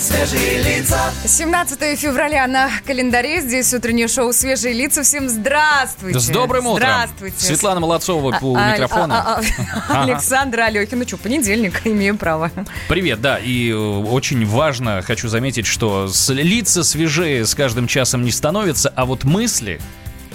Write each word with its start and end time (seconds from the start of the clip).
свежие 0.00 0.62
лица. 0.62 0.98
17 1.26 1.98
февраля 1.98 2.46
на 2.46 2.70
календаре. 2.86 3.40
Здесь 3.42 3.72
утреннее 3.74 4.08
шоу 4.08 4.32
«Свежие 4.32 4.72
лица». 4.72 5.02
Всем 5.02 5.28
здравствуйте. 5.28 6.18
С 6.18 6.28
добрым 6.28 6.66
утром. 6.66 6.86
Здравствуйте. 6.88 7.36
Светлана 7.38 7.80
Молодцова 7.80 8.38
у 8.40 8.56
А- 8.56 8.72
микрофона. 8.72 9.20
а- 9.36 9.42
а- 9.88 10.02
Александр 10.04 10.60
Алехин. 10.60 10.98
Ну 11.00 11.06
что, 11.06 11.18
понедельник, 11.18 11.80
имею 11.84 12.16
право. 12.16 12.50
Привет, 12.88 13.20
да, 13.20 13.38
и 13.38 13.70
э, 13.70 13.74
очень 13.76 14.46
важно, 14.46 15.02
хочу 15.02 15.28
заметить, 15.28 15.66
что 15.66 16.08
лица 16.28 16.82
свежее 16.82 17.44
с 17.44 17.54
каждым 17.54 17.86
часом 17.86 18.24
не 18.24 18.30
становятся, 18.30 18.90
а 18.96 19.04
вот 19.04 19.24
мысли 19.24 19.80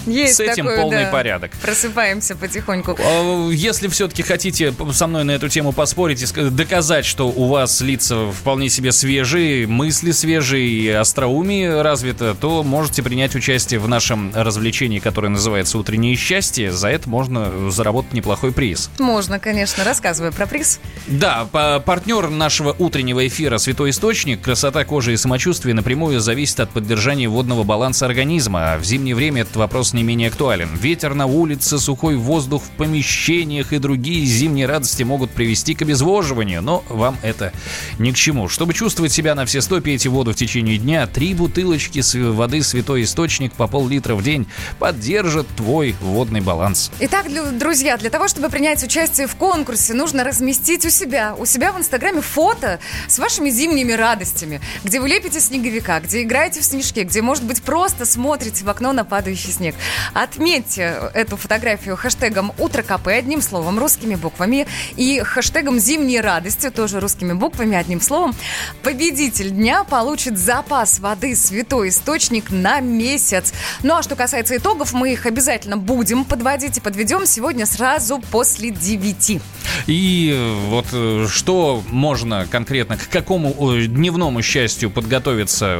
Есть 0.06 0.36
с 0.36 0.40
этим 0.40 0.66
такое, 0.66 0.82
полный 0.82 1.04
да. 1.06 1.12
порядок. 1.12 1.52
Просыпаемся 1.62 2.36
потихоньку. 2.36 2.98
Э, 3.00 3.50
Если 3.52 3.88
все-таки 3.88 4.24
хотите 4.24 4.74
со 4.92 5.08
мной 5.08 5.24
на 5.24 5.32
эту 5.32 5.50
тему 5.50 5.72
поспорить 5.72 6.22
и 6.22 6.50
доказать, 6.50 7.06
что 7.06 7.28
у 7.30 7.48
вас 7.48 7.82
лица 7.82 8.32
вполне 8.32 8.70
себе 8.70 8.92
свежие, 8.92 9.68
мысли 9.68 10.12
свежие 10.12 10.68
и 10.68 10.90
остроумие 10.90 11.82
развито, 11.82 12.36
то 12.40 12.64
можете 12.64 13.04
принять 13.04 13.36
участие 13.36 13.80
в 13.80 13.88
нашем 13.88 14.32
развлечении, 14.34 15.00
которое 15.00 15.30
называется 15.30 15.78
«Утреннее 15.78 16.16
счастье». 16.16 16.72
За 16.72 16.90
это 16.90 17.10
можно 17.10 17.72
заработать 17.72 18.14
неплохой 18.14 18.52
приз. 18.52 18.90
Можно, 19.00 19.40
конечно. 19.40 19.84
Рассказывай 19.84 20.32
про 20.32 20.46
приз. 20.48 20.80
Да, 21.08 21.46
партнер 21.46 22.30
нашего 22.30 22.76
утреннего 22.78 23.26
эфира 23.28 23.58
«Святой 23.58 23.92
Источник» 23.92 24.42
красота 24.42 24.84
кожи 24.86 25.14
и 25.14 25.18
самочувствие 25.18 25.74
напрямую 25.74 26.20
зависит 26.20 26.60
от 26.60 26.70
поддержания 26.70 27.28
водного 27.28 27.64
баланса 27.64 28.06
организма, 28.06 28.74
а 28.74 28.78
в 28.78 28.84
зимнее 28.84 29.16
время 29.16 29.42
этот 29.42 29.56
вопрос 29.56 29.94
не 29.96 30.04
менее 30.04 30.28
актуален. 30.28 30.70
Ветер 30.76 31.16
на 31.16 31.26
улице, 31.26 31.80
сухой 31.80 32.16
воздух 32.16 32.62
в 32.64 32.70
помещениях 32.72 33.74
и 33.74 33.80
другие 33.80 34.26
зимние 34.26 34.68
радости 34.68 35.02
могут 35.04 35.32
привести 35.32 35.74
к 35.74 35.82
обезвоживанию, 35.82 36.62
но 36.62 36.84
вам 36.90 37.18
это 37.24 37.52
ни 37.98 38.12
к 38.12 38.16
чему. 38.16 38.48
Чтобы 38.50 38.74
чувствовать 38.74 39.12
себя 39.12 39.34
на 39.34 39.46
все 39.46 39.62
сто, 39.62 39.82
пейте 39.82 40.10
воду 40.10 40.34
в 40.34 40.36
течение 40.36 40.78
дня. 40.78 41.08
Три 41.08 41.34
бутылочки 41.34 42.02
воды 42.32 42.62
«Святой 42.62 43.04
Источник» 43.04 43.54
по 43.54 43.68
пол-литра 43.68 44.16
в 44.16 44.24
день 44.24 44.46
поддержат 44.78 45.48
твой 45.56 45.96
водный 46.02 46.42
баланс. 46.42 46.92
Итак, 47.00 47.28
друзья, 47.58 47.98
для 47.98 48.10
того, 48.10 48.28
чтобы 48.28 48.50
принять 48.50 48.84
участие 48.84 49.28
в 49.28 49.36
конкурсе, 49.36 49.94
нужно 49.94 50.24
разместить 50.24 50.86
у 50.86 50.90
себя, 50.90 51.36
у 51.38 51.46
себя 51.46 51.72
в 51.72 51.80
Инстаграме 51.80 52.22
фото 52.22 52.80
с 53.08 53.18
вашими 53.18 53.50
зимними 53.50 53.94
радостями, 53.94 54.60
где 54.84 55.00
вы 55.00 55.08
лепите 55.08 55.40
снеговика, 55.40 56.02
где 56.02 56.24
играете 56.24 56.60
в 56.60 56.66
снежке, 56.66 57.04
где, 57.04 57.22
может 57.22 57.46
быть, 57.46 57.64
просто 57.64 58.06
смотрите 58.06 58.66
в 58.66 58.70
окно 58.70 58.92
на 58.92 59.06
падающий 59.06 59.52
снег. 59.52 59.76
Отметьте 60.14 61.10
эту 61.14 61.38
фотографию 61.38 61.96
хэштегом 61.96 62.54
«Утро 62.58 62.84
КП» 62.84 63.08
одним 63.08 63.42
словом, 63.42 63.80
русскими 63.80 64.16
буквами, 64.16 64.68
и 64.96 65.20
хэштегом 65.20 65.80
«Зимние 65.80 66.22
радости» 66.22 66.70
тоже 66.70 67.00
русскими 67.00 67.34
буквами, 67.34 67.78
одним 67.78 68.02
словом. 68.02 68.36
Победитель 68.84 69.52
дня 69.52 69.84
получит 69.84 70.38
запас 70.38 71.00
воды 71.00 71.36
«Святой 71.36 71.90
Источник» 71.90 72.52
на 72.52 72.80
месяц. 72.80 73.54
Ну 73.84 73.96
а 73.96 74.04
что 74.04 74.16
касается 74.16 74.58
итогов, 74.58 74.94
мы 74.94 75.14
их 75.14 75.26
обязательно 75.26 75.78
будем 75.78 76.26
подводить 76.26 76.78
и 76.78 76.82
подведем 76.82 77.26
сегодня 77.26 77.66
сразу 77.66 78.20
после 78.32 78.72
9. 78.72 79.42
И 79.88 80.32
э, 80.34 80.70
вот 80.70 80.88
э, 80.94 81.28
что 81.30 81.84
можно 81.90 82.48
конкретно, 82.50 82.98
к 82.98 83.10
какому 83.10 83.74
э, 83.74 83.86
дневному 83.88 84.42
счастью 84.42 84.90
подготовиться 84.90 85.80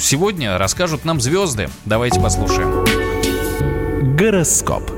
сегодня, 0.00 0.58
расскажут 0.58 1.04
нам 1.04 1.20
звезды. 1.20 1.68
Давайте 1.84 2.20
послушаем. 2.20 2.97
Гороскоп. 4.18 4.97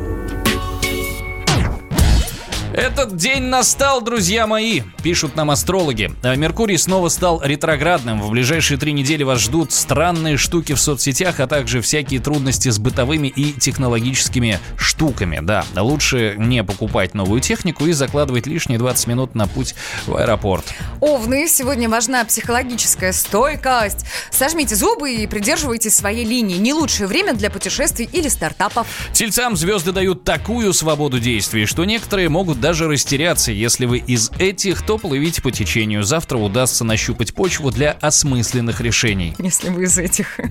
Этот 2.80 3.14
день 3.14 3.42
настал, 3.42 4.00
друзья 4.00 4.46
мои, 4.46 4.80
пишут 5.02 5.36
нам 5.36 5.50
астрологи. 5.50 6.12
А 6.22 6.34
Меркурий 6.34 6.78
снова 6.78 7.10
стал 7.10 7.42
ретроградным. 7.44 8.22
В 8.22 8.30
ближайшие 8.30 8.78
три 8.78 8.94
недели 8.94 9.22
вас 9.22 9.38
ждут 9.40 9.70
странные 9.70 10.38
штуки 10.38 10.72
в 10.72 10.80
соцсетях, 10.80 11.40
а 11.40 11.46
также 11.46 11.82
всякие 11.82 12.20
трудности 12.20 12.70
с 12.70 12.78
бытовыми 12.78 13.28
и 13.28 13.52
технологическими 13.52 14.60
штуками. 14.78 15.40
Да, 15.42 15.66
лучше 15.76 16.36
не 16.38 16.64
покупать 16.64 17.12
новую 17.12 17.42
технику 17.42 17.84
и 17.84 17.92
закладывать 17.92 18.46
лишние 18.46 18.78
20 18.78 19.06
минут 19.08 19.34
на 19.34 19.46
путь 19.46 19.74
в 20.06 20.16
аэропорт. 20.16 20.64
Овны, 21.02 21.48
сегодня 21.48 21.86
важна 21.86 22.24
психологическая 22.24 23.12
стойкость. 23.12 24.06
Сожмите 24.30 24.74
зубы 24.74 25.12
и 25.12 25.26
придерживайтесь 25.26 25.94
своей 25.94 26.24
линии. 26.24 26.56
Не 26.56 26.72
лучшее 26.72 27.08
время 27.08 27.34
для 27.34 27.50
путешествий 27.50 28.08
или 28.10 28.28
стартапов. 28.28 28.86
Тельцам 29.12 29.54
звезды 29.54 29.92
дают 29.92 30.24
такую 30.24 30.72
свободу 30.72 31.20
действий, 31.20 31.66
что 31.66 31.84
некоторые 31.84 32.30
могут 32.30 32.58
даже 32.58 32.69
растеряться. 32.78 33.52
Если 33.52 33.86
вы 33.86 33.98
из 33.98 34.30
этих, 34.38 34.82
то 34.82 34.98
плывите 34.98 35.42
по 35.42 35.50
течению. 35.50 36.02
Завтра 36.02 36.38
удастся 36.38 36.84
нащупать 36.84 37.34
почву 37.34 37.70
для 37.70 37.92
осмысленных 38.00 38.80
решений. 38.80 39.34
Если 39.38 39.68
вы 39.70 39.84
из 39.84 39.98
этих. 39.98 40.38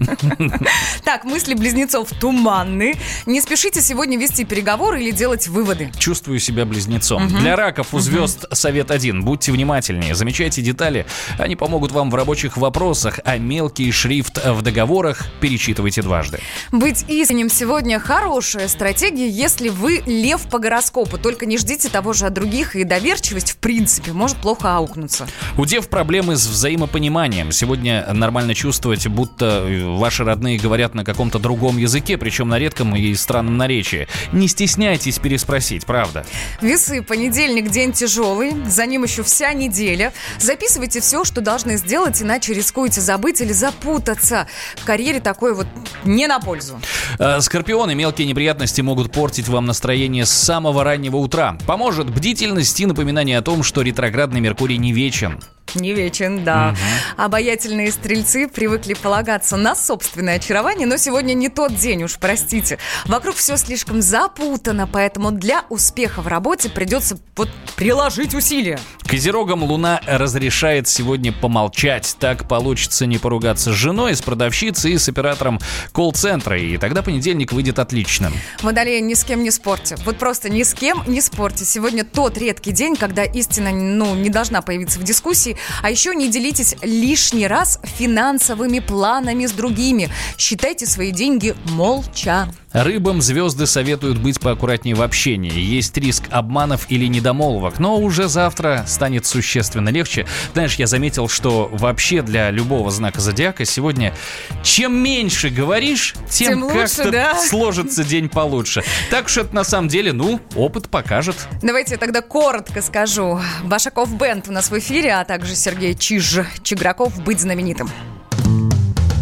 Так, 1.04 1.24
мысли 1.24 1.54
близнецов 1.54 2.10
туманны. 2.20 2.96
Не 3.26 3.42
спешите 3.42 3.82
сегодня 3.82 4.18
вести 4.18 4.44
переговоры 4.44 5.02
или 5.02 5.12
делать 5.12 5.48
выводы. 5.48 5.92
Чувствую 5.98 6.40
себя 6.40 6.66
близнецом. 6.66 7.28
Для 7.28 7.56
раков 7.56 7.94
у 7.94 8.00
звезд 8.00 8.46
совет 8.54 8.92
один. 8.92 9.24
Будьте 9.24 9.52
внимательнее, 9.52 10.16
замечайте 10.16 10.62
детали. 10.62 11.06
Они 11.38 11.56
помогут 11.56 11.92
вам 11.92 12.12
в 12.12 12.16
рабочих 12.16 12.58
вопросах, 12.58 13.20
а 13.24 13.38
мелкий 13.38 13.92
шрифт 13.92 14.44
в 14.46 14.62
договорах 14.62 15.26
перечитывайте 15.40 16.02
дважды. 16.02 16.40
Быть 16.72 17.06
искренним 17.08 17.50
сегодня 17.50 18.00
хорошая 18.00 18.68
стратегия, 18.68 19.30
если 19.30 19.70
вы 19.70 20.02
лев 20.06 20.42
по 20.50 20.60
гороскопу. 20.60 21.18
Только 21.18 21.46
не 21.46 21.58
ждите 21.58 21.90
того 21.90 21.99
же 22.14 22.26
от 22.26 22.34
других, 22.34 22.76
и 22.76 22.84
доверчивость, 22.84 23.52
в 23.52 23.58
принципе, 23.58 24.14
может 24.14 24.38
плохо 24.38 24.76
аукнуться. 24.76 25.28
У 25.58 25.66
дев 25.66 25.90
проблемы 25.90 26.36
с 26.36 26.48
взаимопониманием. 26.48 27.52
Сегодня 27.52 28.06
нормально 28.14 28.56
чувствовать, 28.56 29.08
будто 29.08 29.66
э, 29.68 29.86
ваши 29.98 30.24
родные 30.24 30.58
говорят 30.58 30.96
на 30.96 31.04
каком-то 31.04 31.40
другом 31.40 31.78
языке, 31.78 32.18
причем 32.18 32.50
на 32.50 32.60
редком 32.60 32.96
и 32.96 33.14
странном 33.16 33.58
наречии. 33.58 34.08
Не 34.32 34.48
стесняйтесь 34.48 35.20
переспросить, 35.20 35.86
правда. 35.86 36.26
Весы, 36.62 37.02
понедельник, 37.02 37.70
день 37.70 37.92
тяжелый, 37.92 38.54
за 38.66 38.86
ним 38.86 39.04
еще 39.04 39.24
вся 39.24 39.54
неделя. 39.54 40.14
Записывайте 40.40 41.02
все, 41.02 41.26
что 41.26 41.42
должны 41.42 41.78
сделать, 41.78 42.22
иначе 42.22 42.54
рискуете 42.54 43.02
забыть 43.02 43.42
или 43.42 43.54
запутаться. 43.54 44.48
В 44.78 44.86
карьере 44.86 45.20
такое 45.20 45.54
вот 45.54 45.68
не 46.04 46.28
на 46.28 46.40
пользу. 46.40 46.80
Э, 47.18 47.42
Скорпионы, 47.42 47.96
мелкие 47.96 48.28
неприятности 48.28 48.82
могут 48.82 49.12
портить 49.12 49.48
вам 49.48 49.66
настроение 49.66 50.26
с 50.26 50.32
самого 50.32 50.84
раннего 50.84 51.18
утра. 51.18 51.58
Поможет 51.66 51.89
бдительность 52.10 52.80
и 52.80 52.86
напоминание 52.86 53.38
о 53.38 53.42
том, 53.42 53.64
что 53.64 53.82
ретроградный 53.82 54.40
Меркурий 54.40 54.78
не 54.78 54.94
вечен. 54.94 55.40
Не 55.76 55.94
вечен, 55.94 56.44
да. 56.44 56.76
Обаятельные 57.18 57.92
стрельцы 57.92 58.48
привыкли 58.48 58.94
полагаться 58.94 59.58
на 59.58 59.76
собственное 59.76 60.36
очарование, 60.38 60.88
но 60.88 60.98
сегодня 60.98 61.34
не 61.34 61.50
тот 61.50 61.76
день, 61.76 62.04
уж 62.04 62.18
простите. 62.18 62.78
Вокруг 63.06 63.36
все 63.36 63.58
слишком 63.58 64.02
запутано, 64.02 64.88
поэтому 64.88 65.32
для 65.32 65.64
успеха 65.70 66.22
в 66.22 66.28
работе 66.28 66.70
придется 66.70 67.18
вот 67.36 67.50
приложить 67.76 68.34
усилия. 68.34 68.80
Козерогам 69.10 69.64
Луна 69.64 70.02
разрешает 70.06 70.88
сегодня 70.88 71.32
помолчать. 71.32 72.16
Так 72.20 72.48
получится 72.48 73.08
не 73.08 73.18
поругаться 73.18 73.72
с 73.72 73.76
женой, 73.76 74.16
с 74.16 74.22
продавщицей 74.22 74.94
и 74.94 74.98
с 75.00 75.10
оператором 75.10 75.60
колл-центра. 75.94 76.60
И 76.60 76.78
тогда 76.78 77.02
понедельник 77.02 77.52
выйдет 77.52 77.80
отличным. 77.80 78.34
Водолея, 78.62 79.02
ни 79.02 79.16
с 79.16 79.24
кем 79.24 79.42
не 79.42 79.50
спорьте. 79.50 79.96
Вот 80.06 80.18
просто 80.18 80.50
ни 80.50 80.62
с 80.62 80.76
кем 80.76 81.04
не 81.08 81.22
спорьте. 81.22 81.66
Сегодня 81.66 82.04
тот 82.04 82.38
редкий 82.38 82.72
день, 82.72 82.96
когда 82.96 83.24
истина 83.24 83.72
ну, 83.72 84.14
не 84.14 84.30
должна 84.30 84.62
появиться 84.62 85.00
в 85.00 85.04
дискуссии. 85.04 85.58
А 85.82 85.90
еще 85.90 86.16
не 86.16 86.30
делитесь 86.30 86.76
лишний 86.82 87.48
раз 87.48 87.80
финансовыми 87.84 88.80
планами 88.80 89.46
с 89.46 89.52
другими. 89.52 90.10
Считайте 90.38 90.86
свои 90.86 91.12
деньги 91.12 91.56
молча. 91.66 92.50
Рыбам 92.72 93.20
звезды 93.22 93.66
советуют 93.66 94.20
быть 94.20 94.40
поаккуратнее 94.40 94.96
в 94.96 95.02
общении. 95.02 95.60
Есть 95.60 95.98
риск 95.98 96.26
обманов 96.30 96.86
или 96.90 97.08
недомолвок, 97.08 97.80
но 97.80 97.98
уже 97.98 98.28
завтра 98.28 98.84
станет 98.88 99.26
существенно 99.26 99.90
легче. 99.90 100.28
Знаешь, 100.54 100.76
я 100.76 100.86
заметил, 100.86 101.28
что 101.28 101.68
вообще 101.72 102.22
для 102.22 102.52
любого 102.52 102.92
знака 102.92 103.22
зодиака 103.22 103.66
сегодня 103.66 104.14
чем 104.62 104.96
меньше 104.96 105.50
говоришь, 105.50 106.14
тем, 106.30 106.50
Тем 106.50 106.64
лучше, 106.64 106.78
как-то 106.78 107.12
да? 107.12 107.40
сложится 107.40 108.04
день 108.04 108.30
получше. 108.30 108.84
Так 109.10 109.30
что 109.30 109.42
это 109.42 109.56
на 109.56 109.64
самом 109.64 109.88
деле, 109.88 110.14
ну, 110.14 110.40
опыт 110.56 110.90
покажет. 110.90 111.36
Давайте 111.64 111.94
я 111.94 111.98
тогда 111.98 112.22
коротко 112.22 112.84
скажу. 112.84 113.40
Башаков 113.64 114.16
Бенд 114.16 114.48
у 114.48 114.52
нас 114.52 114.70
в 114.70 114.78
эфире, 114.78 115.14
а 115.14 115.26
также 115.26 115.56
Сергей 115.56 115.96
Чиж. 115.96 116.40
Чиграков 116.62 117.20
быть 117.24 117.40
знаменитым. 117.40 117.90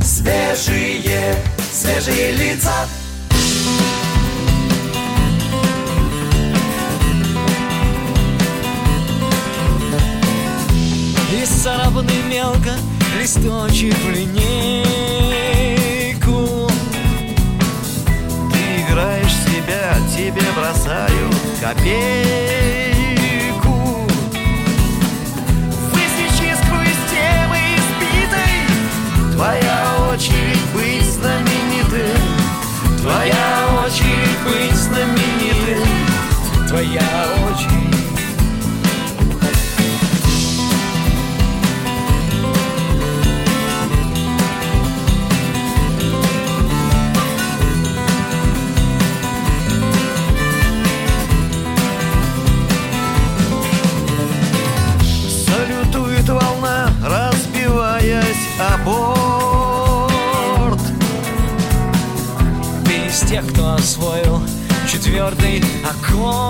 Свежие, 0.03 1.35
свежие 1.71 2.31
лица. 2.33 2.73
Нацарапанный 11.37 12.23
мелко 12.29 12.71
листочек 13.19 13.93
в 13.93 14.09
линейку. 14.09 14.81
Ты 18.51 18.59
играешь 18.81 19.31
в 19.31 19.49
себя, 19.49 19.97
тебе 20.15 20.41
бросаю 20.55 21.29
копейку. 21.59 22.97
Высечи 25.91 26.55
сквозь 26.63 27.01
темы 27.11 27.59
избитой. 27.75 28.57
Твоя 29.33 29.79
очередь 30.09 30.65
быть 30.73 31.05
знаменитым 31.05 32.23
Твоя 33.01 33.47
очередь 33.85 34.39
быть 34.45 34.75
знаменитым 34.75 35.87
Твоя 36.67 37.09
очередь 37.51 37.76
ordini 65.19 65.61
a 65.83 65.93
cuore. 66.05 66.46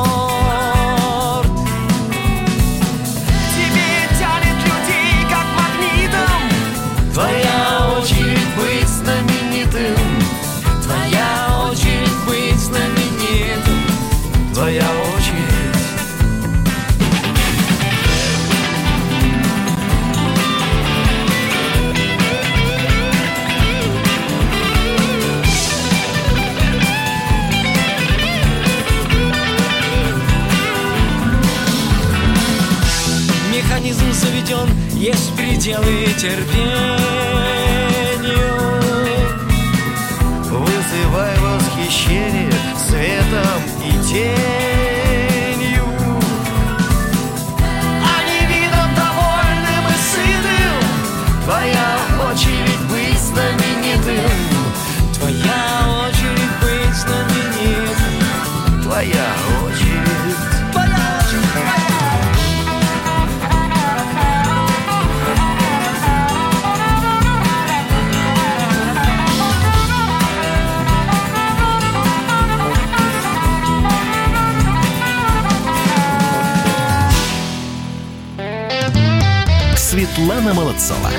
Светлана 80.28 80.54
Молодцова. 80.54 81.10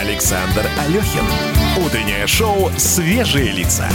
Александр 0.00 0.68
Алехин. 0.78 1.24
Утреннее 1.82 2.26
шоу 2.26 2.70
«Свежие 2.76 3.50
лица». 3.52 3.88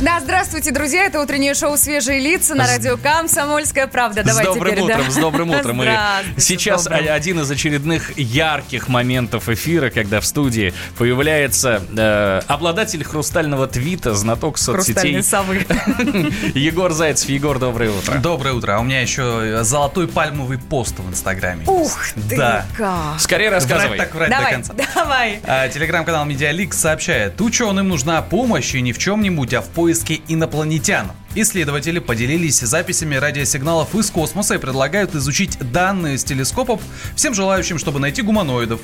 Да, 0.00 0.18
здравствуйте, 0.18 0.70
друзья. 0.70 1.04
Это 1.04 1.20
утреннее 1.20 1.52
шоу 1.52 1.76
«Свежие 1.76 2.20
лица» 2.20 2.54
на 2.54 2.66
радио 2.66 2.96
«Комсомольская 2.96 3.86
правда». 3.86 4.22
Давай 4.22 4.44
с 4.44 4.46
добрым 4.46 4.72
теперь, 4.72 4.84
утром, 4.84 5.04
да. 5.04 5.10
с 5.10 5.16
добрым 5.16 5.50
утром. 5.50 5.82
И 5.82 6.40
сейчас 6.40 6.84
добрым. 6.84 7.12
один 7.12 7.40
из 7.40 7.50
очередных 7.50 8.18
ярких 8.18 8.88
моментов 8.88 9.50
эфира, 9.50 9.90
когда 9.90 10.22
в 10.22 10.24
студии 10.24 10.72
появляется 10.96 11.82
э, 11.94 12.40
обладатель 12.46 13.04
хрустального 13.04 13.66
твита, 13.66 14.14
знаток 14.14 14.56
соцсетей 14.56 15.22
совы. 15.22 15.66
Егор 16.54 16.92
Зайцев. 16.92 17.28
Егор, 17.28 17.58
доброе 17.58 17.90
утро. 17.90 18.14
Доброе 18.20 18.54
утро. 18.54 18.76
А 18.76 18.80
у 18.80 18.84
меня 18.84 19.02
еще 19.02 19.58
золотой 19.64 20.08
пальмовый 20.08 20.56
пост 20.56 20.98
в 20.98 21.10
Инстаграме. 21.10 21.64
Ух 21.66 21.98
ты 22.26 22.38
Да. 22.38 22.64
как. 22.74 23.20
Скорее 23.20 23.50
Врать 23.50 23.64
рассказывай. 23.64 23.98
так 23.98 24.14
врать 24.14 24.30
до 24.30 24.36
Давай, 24.36 24.52
конца. 24.54 24.72
давай. 24.94 25.40
А, 25.44 25.68
Телеграм-канал 25.68 26.24
Медиаликс 26.24 26.78
сообщает, 26.78 27.38
ученым 27.42 27.88
нужна 27.88 28.22
помощь 28.22 28.74
и 28.74 28.80
не 28.80 28.94
в 28.94 28.98
чем-нибудь, 28.98 29.52
а 29.52 29.60
в 29.60 29.66
поиске 29.68 29.89
инопланетян. 30.28 31.06
Исследователи 31.36 32.00
поделились 32.00 32.58
записями 32.58 33.14
радиосигналов 33.14 33.94
из 33.94 34.10
космоса 34.10 34.56
и 34.56 34.58
предлагают 34.58 35.14
изучить 35.14 35.56
данные 35.70 36.18
с 36.18 36.24
телескопов 36.24 36.80
всем 37.14 37.34
желающим, 37.34 37.78
чтобы 37.78 38.00
найти 38.00 38.22
гуманоидов. 38.22 38.80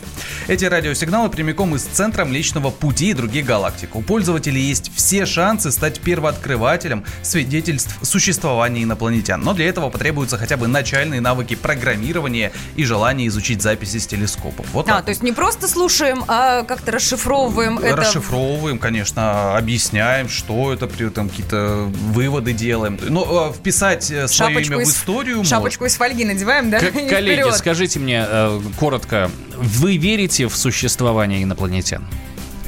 Эти 0.46 0.64
радиосигналы 0.64 1.28
прямиком 1.28 1.74
из 1.74 1.82
центра 1.82 2.24
Млечного 2.24 2.70
Пути 2.70 3.10
и 3.10 3.14
других 3.14 3.44
галактик. 3.46 3.96
У 3.96 4.00
пользователей 4.00 4.60
есть 4.62 4.92
все 4.94 5.26
шансы 5.26 5.72
стать 5.72 5.98
первооткрывателем 6.00 7.04
свидетельств 7.22 7.98
существования 8.02 8.84
инопланетян. 8.84 9.40
Но 9.40 9.52
для 9.52 9.68
этого 9.68 9.90
потребуются 9.90 10.38
хотя 10.38 10.56
бы 10.56 10.68
начальные 10.68 11.20
навыки 11.20 11.56
программирования 11.56 12.52
и 12.76 12.84
желание 12.84 13.26
изучить 13.26 13.60
записи 13.60 13.98
с 13.98 14.06
телескопов. 14.06 14.66
Вот 14.72 14.88
А, 14.88 15.02
то 15.02 15.08
есть 15.08 15.24
не 15.24 15.32
просто 15.32 15.66
слушаем, 15.66 16.24
а 16.28 16.62
как-то 16.62 16.92
расшифровываем 16.92 17.80
это. 17.80 17.96
Расшифровываем, 17.96 18.78
конечно, 18.78 19.56
объясняем, 19.56 20.28
что 20.28 20.72
это, 20.72 20.86
при 20.86 21.08
этом 21.08 21.28
какие-то 21.28 21.90
выводы 22.12 22.35
делаем. 22.52 22.98
Но 23.08 23.50
э, 23.52 23.58
вписать 23.58 24.10
э, 24.10 24.28
свое 24.28 24.52
Шапочку 24.54 24.74
имя 24.74 24.84
в 24.84 24.88
из- 24.88 24.94
историю 24.96 25.44
Шапочку 25.44 25.84
из 25.84 25.96
фольги 25.96 26.24
надеваем, 26.24 26.70
да? 26.70 26.80
К- 26.80 26.92
Коллеги, 27.08 27.40
вперед. 27.40 27.54
скажите 27.56 27.98
мне 27.98 28.24
э, 28.28 28.60
коротко, 28.78 29.30
вы 29.56 29.96
верите 29.96 30.48
в 30.48 30.56
существование 30.56 31.42
инопланетян? 31.42 32.06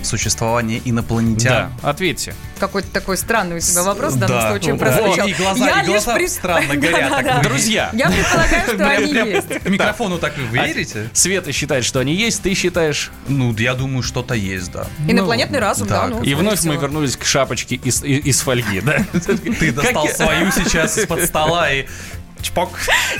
Существование 0.03 0.81
инопланетян. 0.85 1.71
Да, 1.83 1.91
ответьте. 1.91 2.35
Какой-то 2.59 2.89
такой 2.91 3.17
странный 3.17 3.57
у 3.57 3.61
тебя 3.61 3.83
вопрос 3.83 4.15
в 4.15 4.19
данном 4.19 4.39
Да. 4.41 4.51
случае 4.51 4.73
Вот, 4.73 4.81
прозвучал. 4.81 5.27
и 5.29 5.33
глаза- 5.33 5.67
Я 5.67 5.83
и 5.83 5.87
глаза 5.87 6.19
странно 6.29 6.77
горят. 6.77 7.43
Друзья, 7.43 7.91
Я 7.93 8.11
предполагаю, 8.11 8.75
что 8.75 8.89
они 8.89 9.13
есть. 9.13 9.65
Микрофону 9.67 10.19
так 10.19 10.37
вы 10.37 10.45
верите? 10.47 11.09
Света 11.13 11.53
считает, 11.53 11.85
что 11.85 12.01
они 12.01 12.15
есть, 12.15 12.43
ты 12.43 12.55
считаешь. 12.55 13.11
Ну, 13.29 13.55
я 13.57 13.75
думаю, 13.75 14.03
что-то 14.03 14.35
есть, 14.35 14.71
да. 14.73 14.87
Инопланетный 15.07 15.59
разум, 15.59 15.89
да. 15.89 16.07
ну, 16.09 16.23
И 16.23 16.35
вновь 16.35 16.63
мы 16.65 16.77
вернулись 16.77 17.17
к 17.17 17.25
шапочке 17.25 17.77
из, 17.77 18.41
фольги, 18.41 18.81
да? 18.81 18.99
Ты 19.59 19.73
достал 19.73 20.09
свою 20.09 20.51
сейчас 20.53 20.97
из-под 20.99 21.25
стола 21.25 21.71
и 21.71 21.87
чпок. 22.41 22.71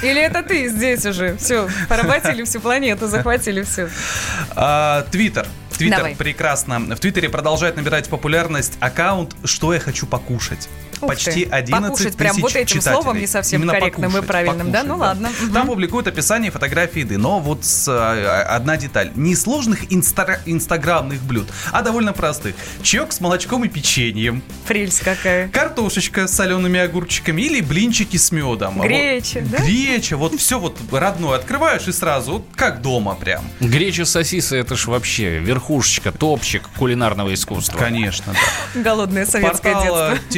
Или 0.03 0.21
это 0.21 0.43
ты 0.43 0.69
здесь 0.69 1.05
уже? 1.05 1.37
Все, 1.39 1.69
поработили 1.89 2.45
всю 2.45 2.61
планету, 2.61 3.09
захватили 3.09 3.63
все. 3.63 3.89
А, 4.51 5.03
Твиттер. 5.11 5.47
Твиттер 5.79 6.17
прекрасно. 6.17 6.81
В 6.81 7.01
Твиттере 7.01 7.29
продолжает 7.29 7.77
набирать 7.77 8.09
популярность 8.09 8.75
аккаунт 8.81 9.37
«Что 9.45 9.73
я 9.73 9.81
хочу 9.81 10.07
покушать». 10.07 10.69
Ух 11.01 11.09
Почти 11.09 11.45
ты. 11.45 11.51
11 11.51 11.89
Покушать 11.91 12.17
прям 12.17 12.33
тысяч 12.33 12.43
вот 12.43 12.57
этим 12.57 12.67
читателей. 12.81 12.93
словом 13.03 13.19
не 13.21 13.27
совсем 13.27 13.61
Именно 13.63 13.73
корректным 13.75 14.05
и 14.11 14.13
покушать, 14.15 14.29
правильным, 14.29 14.73
да? 14.73 14.79
покушать, 14.81 14.89
Ну 14.89 14.97
ладно. 14.97 15.29
Там 15.53 15.63
Мгм. 15.63 15.67
публикуют 15.69 16.07
описание 16.09 16.51
фотографии 16.51 17.01
еды, 17.01 17.19
но 17.19 17.41
вот 17.41 17.65
с, 17.65 17.87
а, 17.89 18.43
одна 18.55 18.77
деталь. 18.77 19.11
Не 19.15 19.35
сложных 19.37 19.91
инста- 19.93 20.41
инстаграмных 20.47 21.23
блюд, 21.23 21.49
а 21.73 21.83
довольно 21.83 22.13
простых. 22.13 22.55
Чек 22.83 23.13
с 23.13 23.21
молочком 23.21 23.65
и 23.65 23.69
печеньем, 23.69 24.43
Прелесть 24.67 25.01
какая. 25.01 25.49
картошечка 25.49 26.27
с 26.27 26.35
солеными 26.35 26.81
огурчиками 26.81 27.43
или 27.43 27.61
блинчики 27.61 28.17
с 28.17 28.33
медом. 28.33 28.75
А 28.81 28.83
вот- 28.83 28.87
Греча, 28.87 29.41
да? 29.43 29.59
Греча, 29.59 30.17
вот 30.17 30.35
все 30.39 30.59
вот 30.59 30.77
родное 30.93 31.37
открываешь 31.39 31.87
и 31.89 31.93
сразу, 31.93 32.33
вот 32.33 32.45
как 32.57 32.83
дома 32.83 33.15
прям. 33.15 33.45
Греча 33.61 34.05
сосисы 34.05 34.57
это 34.57 34.77
ж 34.77 34.87
вообще 34.87 35.39
верхушечка, 35.39 36.13
топчик 36.13 36.69
кулинарного 36.79 37.33
искусства. 37.35 37.79
Конечно, 37.79 38.33
да. 38.75 38.81
Голодное 38.83 39.27
советское 39.27 39.73
Портал 39.75 39.83
детство. 39.83 40.15
э, 40.15 40.35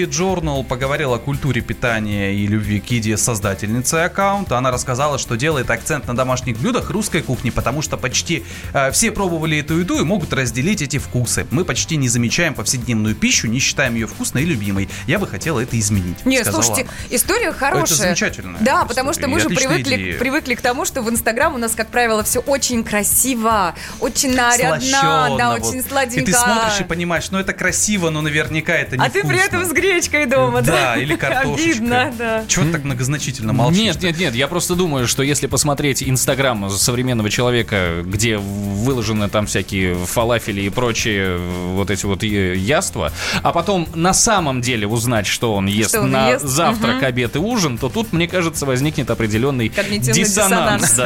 Journal 0.51 0.65
поговорил 0.65 1.15
о 1.15 1.19
культуре 1.19 1.61
питания 1.61 2.35
и 2.35 2.47
любви 2.47 2.81
к 2.81 2.91
еде 2.91 3.17
с 3.17 3.23
создательницей 3.23 4.05
аккаунта. 4.05 4.59
Она 4.59 4.71
рассказала, 4.71 5.19
что 5.19 5.37
делает 5.37 5.71
акцент 5.71 6.07
на 6.07 6.17
домашних 6.17 6.59
блюдах 6.59 6.91
русской 6.91 7.23
кухни, 7.23 7.51
потому 7.51 7.83
что 7.83 7.97
почти 7.97 8.45
э, 8.73 8.91
все 8.91 9.11
пробовали 9.11 9.59
эту 9.59 9.79
еду 9.79 10.01
и 10.01 10.05
могут 10.05 10.33
разделить 10.33 10.83
эти 10.83 10.99
вкусы. 10.99 11.47
Мы 11.51 11.65
почти 11.65 11.97
не 11.97 12.09
замечаем 12.09 12.55
повседневную 12.55 13.15
пищу, 13.15 13.47
не 13.47 13.59
считаем 13.59 13.95
ее 13.95 14.07
вкусной 14.07 14.43
и 14.43 14.47
любимой. 14.47 14.89
Я 15.07 15.19
бы 15.19 15.27
хотела 15.27 15.61
это 15.61 15.79
изменить. 15.79 16.25
Нет, 16.25 16.47
слушайте, 16.47 16.83
она. 16.83 16.91
история 17.11 17.53
хорошая. 17.53 17.85
Это 17.85 17.95
замечательная 17.95 18.61
Да, 18.61 18.73
история 18.73 18.89
потому 18.89 19.13
что 19.13 19.29
мы 19.29 19.41
же 19.41 19.49
привыкли, 19.49 19.95
идея. 19.97 20.19
привыкли 20.19 20.55
к 20.55 20.61
тому, 20.61 20.85
что 20.85 21.03
в 21.03 21.11
Инстаграм 21.11 21.55
у 21.55 21.59
нас, 21.59 21.73
как 21.75 21.89
правило, 21.89 22.23
все 22.25 22.41
очень 22.41 22.85
красиво, 22.85 23.75
очень 24.01 24.35
нарядно, 24.35 24.81
Слащёно, 24.81 25.37
да, 25.39 25.51
вот. 25.51 25.61
очень 25.67 25.83
сладенько. 25.83 26.21
И 26.31 26.33
ты 26.33 26.33
смотришь 26.33 26.81
и 26.81 26.85
понимаешь, 26.85 27.31
ну 27.31 27.39
это 27.39 27.53
красиво, 27.53 28.11
но 28.11 28.21
наверняка 28.23 28.73
это 28.73 28.97
не 28.97 29.05
а 29.05 29.11
ты 29.11 29.23
при 29.23 29.39
этом 29.39 29.65
с 29.65 29.73
гречкой 29.73 30.27
дома, 30.27 30.40
да? 30.55 30.63
Да, 30.63 30.97
или 30.97 31.17
картошечкой. 31.17 31.73
Обидно, 31.73 32.13
да. 32.17 32.45
Чего 32.47 32.65
ты 32.65 32.73
так 32.73 32.85
многозначительно 32.85 33.53
молчишь? 33.53 33.81
Нет, 33.81 34.03
нет, 34.03 34.19
нет, 34.19 34.35
я 34.35 34.49
просто 34.49 34.75
думаю, 34.75 35.07
что 35.07 35.23
если 35.23 35.47
посмотреть 35.47 36.03
Инстаграм 36.03 36.71
современного 36.71 37.31
человека, 37.31 38.03
где 38.05 38.39
выложены 38.39 39.29
там 39.29 39.47
всякие 39.47 39.95
фалафели 39.95 40.63
и 40.63 40.71
прочие 40.71 41.39
вот 41.39 41.91
эти 41.91 42.07
вот 42.07 42.23
яства, 42.23 43.13
а 43.43 43.53
потом 43.53 43.87
на 43.95 44.15
самом 44.15 44.61
деле 44.61 44.87
узнать, 44.87 45.27
что 45.27 45.55
он 45.55 45.67
ест 45.67 45.91
Что 45.91 46.03
он 46.03 46.11
на 46.11 46.31
ест, 46.31 46.45
завтрак, 46.45 46.97
мгм. 46.97 47.05
обед 47.05 47.37
и 47.37 47.39
ужин, 47.39 47.79
то 47.79 47.89
тут, 47.89 48.13
мне 48.13 48.29
кажется, 48.29 48.67
возникнет 48.67 49.11
определенный 49.11 49.69
диссонанс. 49.69 50.99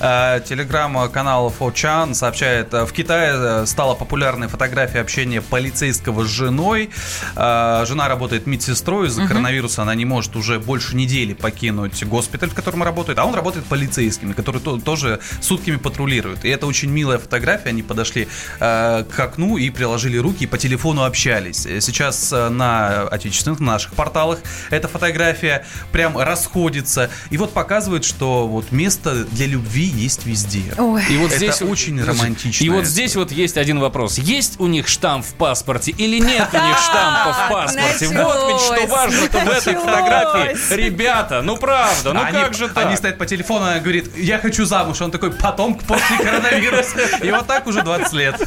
Э, 0.00 0.40
Телеграм-канал 0.48 1.52
4chan 1.58 2.14
сообщает, 2.14 2.72
э, 2.74 2.84
в 2.84 2.92
Китае 2.92 3.32
э, 3.34 3.66
стала 3.66 3.94
популярной 3.94 4.48
фотография 4.48 5.00
общения 5.00 5.40
полицейского 5.40 6.24
с 6.24 6.28
женой. 6.28 6.90
Э, 7.36 7.84
Жена 7.86 8.08
работает 8.08 8.27
медсестрой, 8.46 9.08
из-за 9.08 9.26
коронавируса 9.26 9.82
она 9.82 9.94
не 9.94 10.04
может 10.04 10.36
уже 10.36 10.58
больше 10.58 10.96
недели 10.96 11.34
покинуть 11.34 12.02
госпиталь, 12.04 12.50
в 12.50 12.54
котором 12.54 12.82
работает, 12.82 13.18
а 13.18 13.24
он 13.24 13.34
работает 13.34 13.66
полицейским, 13.66 14.34
который 14.34 14.60
то- 14.60 14.78
тоже 14.78 15.20
сутками 15.40 15.76
патрулирует. 15.76 16.44
И 16.44 16.48
это 16.48 16.66
очень 16.66 16.90
милая 16.90 17.18
фотография, 17.18 17.70
они 17.70 17.82
подошли 17.82 18.28
э, 18.60 19.04
к 19.04 19.20
окну 19.20 19.56
и 19.56 19.70
приложили 19.70 20.16
руки 20.18 20.44
и 20.44 20.46
по 20.46 20.58
телефону 20.58 21.04
общались. 21.04 21.66
Э, 21.66 21.80
Сейчас 21.80 22.32
э, 22.32 22.48
на 22.48 23.02
отечественных, 23.08 23.60
на 23.60 23.66
наших 23.72 23.92
порталах 23.94 24.38
эта 24.70 24.88
фотография 24.88 25.64
прям 25.92 26.16
расходится. 26.18 27.10
И 27.30 27.36
вот 27.38 27.52
показывает, 27.52 28.04
что 28.04 28.46
вот 28.48 28.72
место 28.72 29.24
для 29.24 29.46
любви 29.46 29.84
есть 29.84 30.26
везде. 30.26 30.62
Ой. 30.76 31.02
И 31.10 31.16
вот 31.16 31.28
Это 31.28 31.38
здесь 31.38 31.62
очень 31.62 32.02
романтично. 32.02 32.64
И 32.64 32.68
вот 32.68 32.86
здесь 32.86 33.16
вот 33.16 33.32
есть 33.32 33.56
один 33.56 33.78
вопрос. 33.78 34.18
Есть 34.18 34.60
у 34.60 34.66
них 34.66 34.88
штамп 34.88 35.24
в 35.24 35.34
паспорте 35.34 35.90
или 35.92 36.18
нет 36.18 36.48
у 36.52 36.56
них 36.56 36.78
штампа 36.78 37.32
в 37.32 37.52
паспорте? 37.52 38.08
Вот 38.24 38.48
ведь 38.48 38.60
что 38.60 38.86
важно-то 38.86 39.38
в 39.38 39.48
этой 39.48 39.74
фотографии. 39.74 40.74
Ребята, 40.74 41.42
ну 41.42 41.56
правда, 41.56 42.12
ну 42.12 42.22
они, 42.22 42.32
как 42.38 42.54
же 42.54 42.68
так? 42.68 42.86
Они 42.86 42.96
стоят 42.96 43.18
по 43.18 43.26
телефону, 43.26 43.66
она 43.66 43.78
говорит, 43.78 44.16
я 44.16 44.38
хочу 44.38 44.64
замуж. 44.64 45.00
Он 45.00 45.10
такой, 45.10 45.32
потом 45.32 45.74
после 45.74 46.18
коронавируса. 46.18 46.98
И 47.22 47.30
вот 47.30 47.46
так 47.46 47.66
уже 47.66 47.82
20 47.82 48.12
лет. 48.12 48.40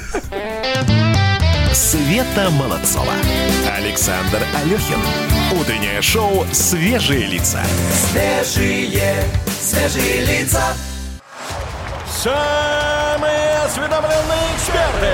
Света 1.73 2.49
Молодцова. 2.51 3.13
Александр 3.77 4.39
Алехин. 4.61 4.99
Утреннее 5.59 6.01
шоу 6.01 6.45
«Свежие 6.51 7.27
лица». 7.27 7.61
Свежие, 8.11 9.23
свежие 9.47 10.25
лица. 10.25 10.63
Самые 12.09 13.57
осведомленные 13.65 14.55
эксперты, 14.55 15.13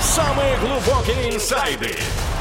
самые 0.00 0.56
глубокие 0.58 1.34
инсайды, 1.34 1.96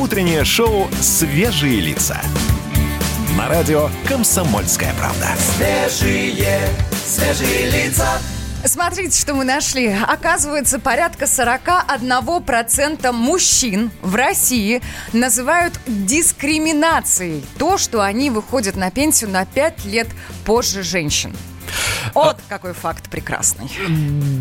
Утреннее 0.00 0.44
шоу 0.44 0.86
«Свежие 1.00 1.80
лица». 1.80 2.20
На 3.36 3.48
радио 3.48 3.90
«Комсомольская 4.06 4.94
правда». 4.94 5.26
Свежие, 5.56 6.68
свежие 7.04 7.68
лица. 7.68 8.06
Смотрите, 8.64 9.18
что 9.20 9.34
мы 9.34 9.44
нашли. 9.44 9.88
Оказывается, 9.88 10.78
порядка 10.78 11.24
41% 11.24 13.10
мужчин 13.10 13.90
в 14.00 14.14
России 14.14 14.82
называют 15.12 15.80
дискриминацией 15.88 17.44
то, 17.58 17.76
что 17.76 18.00
они 18.00 18.30
выходят 18.30 18.76
на 18.76 18.92
пенсию 18.92 19.30
на 19.30 19.46
5 19.46 19.84
лет 19.86 20.06
позже 20.44 20.84
женщин. 20.84 21.34
Вот 22.14 22.38
какой 22.48 22.72
факт 22.72 23.08
прекрасный. 23.10 23.70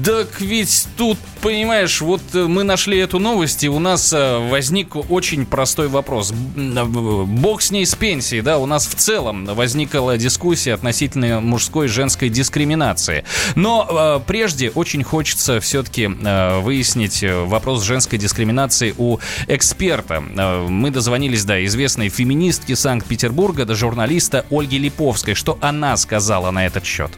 Так 0.04 0.40
ведь 0.42 0.88
тут, 0.98 1.18
понимаешь, 1.42 2.02
вот 2.02 2.22
э, 2.34 2.48
мы 2.48 2.64
нашли 2.64 2.98
эту 2.98 3.20
новость, 3.20 3.64
и 3.64 3.70
у 3.70 3.80
нас 3.80 4.14
э, 4.14 4.50
возник 4.50 4.96
очень 5.10 5.46
простой 5.46 5.88
вопрос. 5.88 6.32
Э, 6.32 6.84
Бог 6.86 7.62
с 7.62 7.72
ней 7.72 7.86
с 7.86 7.96
пенсией, 7.96 8.42
да, 8.42 8.58
у 8.58 8.66
нас 8.66 8.88
в 8.88 8.96
целом 8.96 9.46
возникла 9.46 10.18
дискуссия 10.18 10.74
относительно 10.74 11.40
мужской 11.42 11.86
и 11.86 11.90
женской 11.90 12.30
дискриминации. 12.30 13.24
Но 13.56 13.88
э, 13.90 14.20
прежде 14.26 14.70
очень 14.70 15.04
хочется 15.04 15.60
все-таки 15.60 16.08
выяснить 16.08 17.24
э, 17.24 17.44
вопрос 17.44 17.84
женской 17.84 18.20
дискриминации 18.20 18.94
у 18.98 19.20
эксперта. 19.48 20.24
Э, 20.36 20.68
Мы 20.68 20.92
дозвонились, 20.92 21.44
да, 21.46 21.64
известной 21.66 22.10
феминистки 22.10 22.74
Санкт-Петербурга, 22.74 23.66
до 23.66 23.76
журналиста 23.76 24.46
Ольги 24.50 24.78
Липовской. 24.78 25.34
Что 25.34 25.58
она 25.62 25.98
сказала 25.98 26.52
на 26.52 26.66
этот 26.66 26.86
счет? 26.86 27.12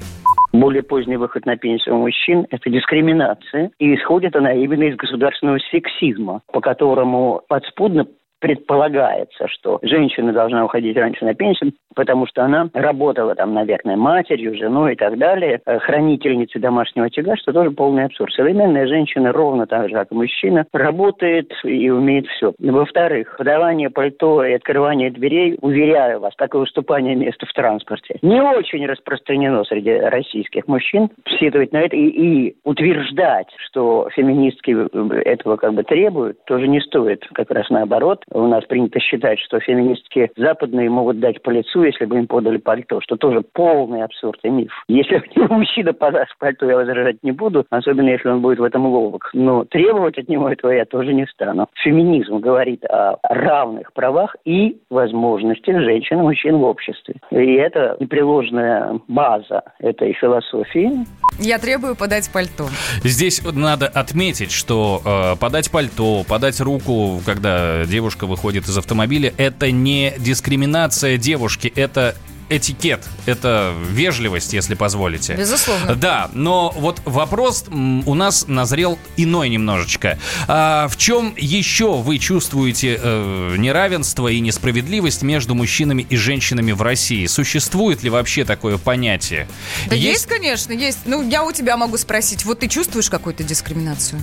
Более 0.51 0.83
поздний 0.83 1.17
выход 1.17 1.45
на 1.45 1.57
пенсию 1.57 1.95
у 1.95 1.99
мужчин– 1.99 2.47
это 2.49 2.69
дискриминация. 2.69 3.71
И 3.79 3.95
исходит 3.95 4.35
она 4.35 4.53
именно 4.53 4.83
из 4.83 4.95
государственного 4.95 5.59
сексизма, 5.71 6.41
по 6.51 6.61
которому 6.61 7.41
подспудно 7.47 8.05
предполагается, 8.39 9.47
что 9.47 9.79
женщина 9.81 10.33
должна 10.33 10.65
уходить 10.65 10.97
раньше 10.97 11.25
на 11.25 11.33
пенсию, 11.33 11.73
потому 11.95 12.27
что 12.27 12.43
она 12.43 12.69
работала 12.73 13.35
там, 13.35 13.53
наверное, 13.53 13.95
матерью, 13.95 14.55
женой 14.55 14.93
и 14.93 14.95
так 14.95 15.17
далее, 15.17 15.61
э, 15.65 15.79
хранительницей 15.79 16.61
домашнего 16.61 17.07
очага, 17.07 17.35
что 17.35 17.53
тоже 17.53 17.71
полный 17.71 18.05
абсурд. 18.05 18.31
Современная 18.33 18.87
женщина 18.87 19.31
ровно 19.31 19.67
так 19.67 19.89
же, 19.89 19.95
как 19.95 20.11
и 20.11 20.15
мужчина, 20.15 20.65
работает 20.73 21.51
и 21.63 21.89
умеет 21.89 22.27
все. 22.27 22.53
Во-вторых, 22.59 23.35
подавание 23.37 23.89
пальто 23.89 24.43
и 24.43 24.53
открывание 24.53 25.11
дверей, 25.11 25.57
уверяю 25.61 26.19
вас, 26.19 26.33
как 26.37 26.53
и 26.55 26.57
уступание 26.57 27.15
места 27.15 27.45
в 27.45 27.53
транспорте, 27.53 28.19
не 28.21 28.41
очень 28.41 28.85
распространено 28.85 29.63
среди 29.65 29.91
российских 29.91 30.67
мужчин. 30.67 31.09
Сетовать 31.39 31.73
на 31.73 31.81
это 31.81 31.95
и, 31.95 32.07
и 32.07 32.55
утверждать, 32.63 33.47
что 33.57 34.07
феминистки 34.15 34.71
э, 34.71 35.21
этого 35.25 35.57
как 35.57 35.73
бы 35.73 35.83
требуют, 35.83 36.43
тоже 36.45 36.67
не 36.67 36.79
стоит. 36.81 37.25
Как 37.33 37.51
раз 37.51 37.69
наоборот. 37.69 38.23
У 38.31 38.47
нас 38.47 38.63
принято 38.65 38.99
считать, 38.99 39.39
что 39.39 39.59
феминистки 39.59 40.31
западные 40.35 40.89
могут 40.89 41.19
дать 41.19 41.41
по 41.41 41.49
лицу, 41.49 41.83
если 41.83 42.05
бы 42.05 42.17
им 42.17 42.27
подали 42.27 42.57
пальто, 42.57 43.01
что 43.01 43.15
тоже 43.15 43.41
полный 43.41 44.03
абсурд 44.03 44.39
и 44.43 44.49
миф. 44.49 44.71
Если 44.87 45.21
мужчина 45.49 45.93
подаст 45.93 46.35
пальто, 46.37 46.69
я 46.69 46.75
возражать 46.75 47.17
не 47.23 47.31
буду, 47.31 47.65
особенно 47.69 48.09
если 48.09 48.29
он 48.29 48.41
будет 48.41 48.59
в 48.59 48.63
этом 48.63 48.85
ловок. 48.85 49.29
Но 49.33 49.65
требовать 49.65 50.17
от 50.17 50.29
него 50.29 50.49
этого 50.49 50.71
я 50.71 50.85
тоже 50.85 51.13
не 51.13 51.25
стану. 51.27 51.67
Феминизм 51.83 52.37
говорит 52.37 52.85
о 52.85 53.17
равных 53.23 53.93
правах 53.93 54.35
и 54.45 54.77
возможностях 54.89 55.81
женщин 55.81 56.19
и 56.19 56.23
мужчин 56.23 56.57
в 56.57 56.63
обществе. 56.63 57.15
И 57.31 57.53
это 57.55 57.97
непреложная 57.99 58.99
база 59.07 59.63
этой 59.79 60.13
философии. 60.13 60.91
Я 61.39 61.57
требую 61.57 61.95
подать 61.95 62.29
пальто. 62.31 62.65
Здесь 63.03 63.41
надо 63.53 63.87
отметить, 63.87 64.51
что 64.51 65.01
э, 65.05 65.39
подать 65.39 65.71
пальто, 65.71 66.23
подать 66.27 66.59
руку, 66.59 67.19
когда 67.25 67.85
девушка 67.85 68.18
выходит 68.25 68.67
из 68.67 68.77
автомобиля, 68.77 69.33
это 69.37 69.71
не 69.71 70.13
дискриминация 70.17 71.17
девушки, 71.17 71.71
это 71.75 72.15
этикет, 72.49 73.05
это 73.25 73.73
вежливость, 73.89 74.53
если 74.53 74.75
позволите. 74.75 75.35
Безусловно. 75.35 75.95
Да, 75.95 76.29
но 76.33 76.73
вот 76.77 77.01
вопрос 77.05 77.65
у 77.69 78.13
нас 78.15 78.47
назрел 78.47 78.97
иной 79.17 79.49
немножечко. 79.49 80.19
А 80.47 80.87
в 80.87 80.97
чем 80.97 81.33
еще 81.37 81.97
вы 81.97 82.17
чувствуете 82.17 82.99
э, 83.01 83.55
неравенство 83.57 84.27
и 84.27 84.39
несправедливость 84.39 85.21
между 85.21 85.55
мужчинами 85.55 86.05
и 86.09 86.15
женщинами 86.15 86.71
в 86.71 86.81
России? 86.81 87.25
Существует 87.27 88.03
ли 88.03 88.09
вообще 88.09 88.45
такое 88.45 88.77
понятие? 88.77 89.47
Да 89.87 89.95
есть, 89.95 90.25
конечно, 90.25 90.73
есть. 90.73 90.99
Ну, 91.05 91.27
я 91.27 91.43
у 91.43 91.51
тебя 91.51 91.77
могу 91.77 91.97
спросить, 91.97 92.45
вот 92.45 92.59
ты 92.59 92.67
чувствуешь 92.67 93.09
какую-то 93.09 93.43
дискриминацию? 93.43 94.21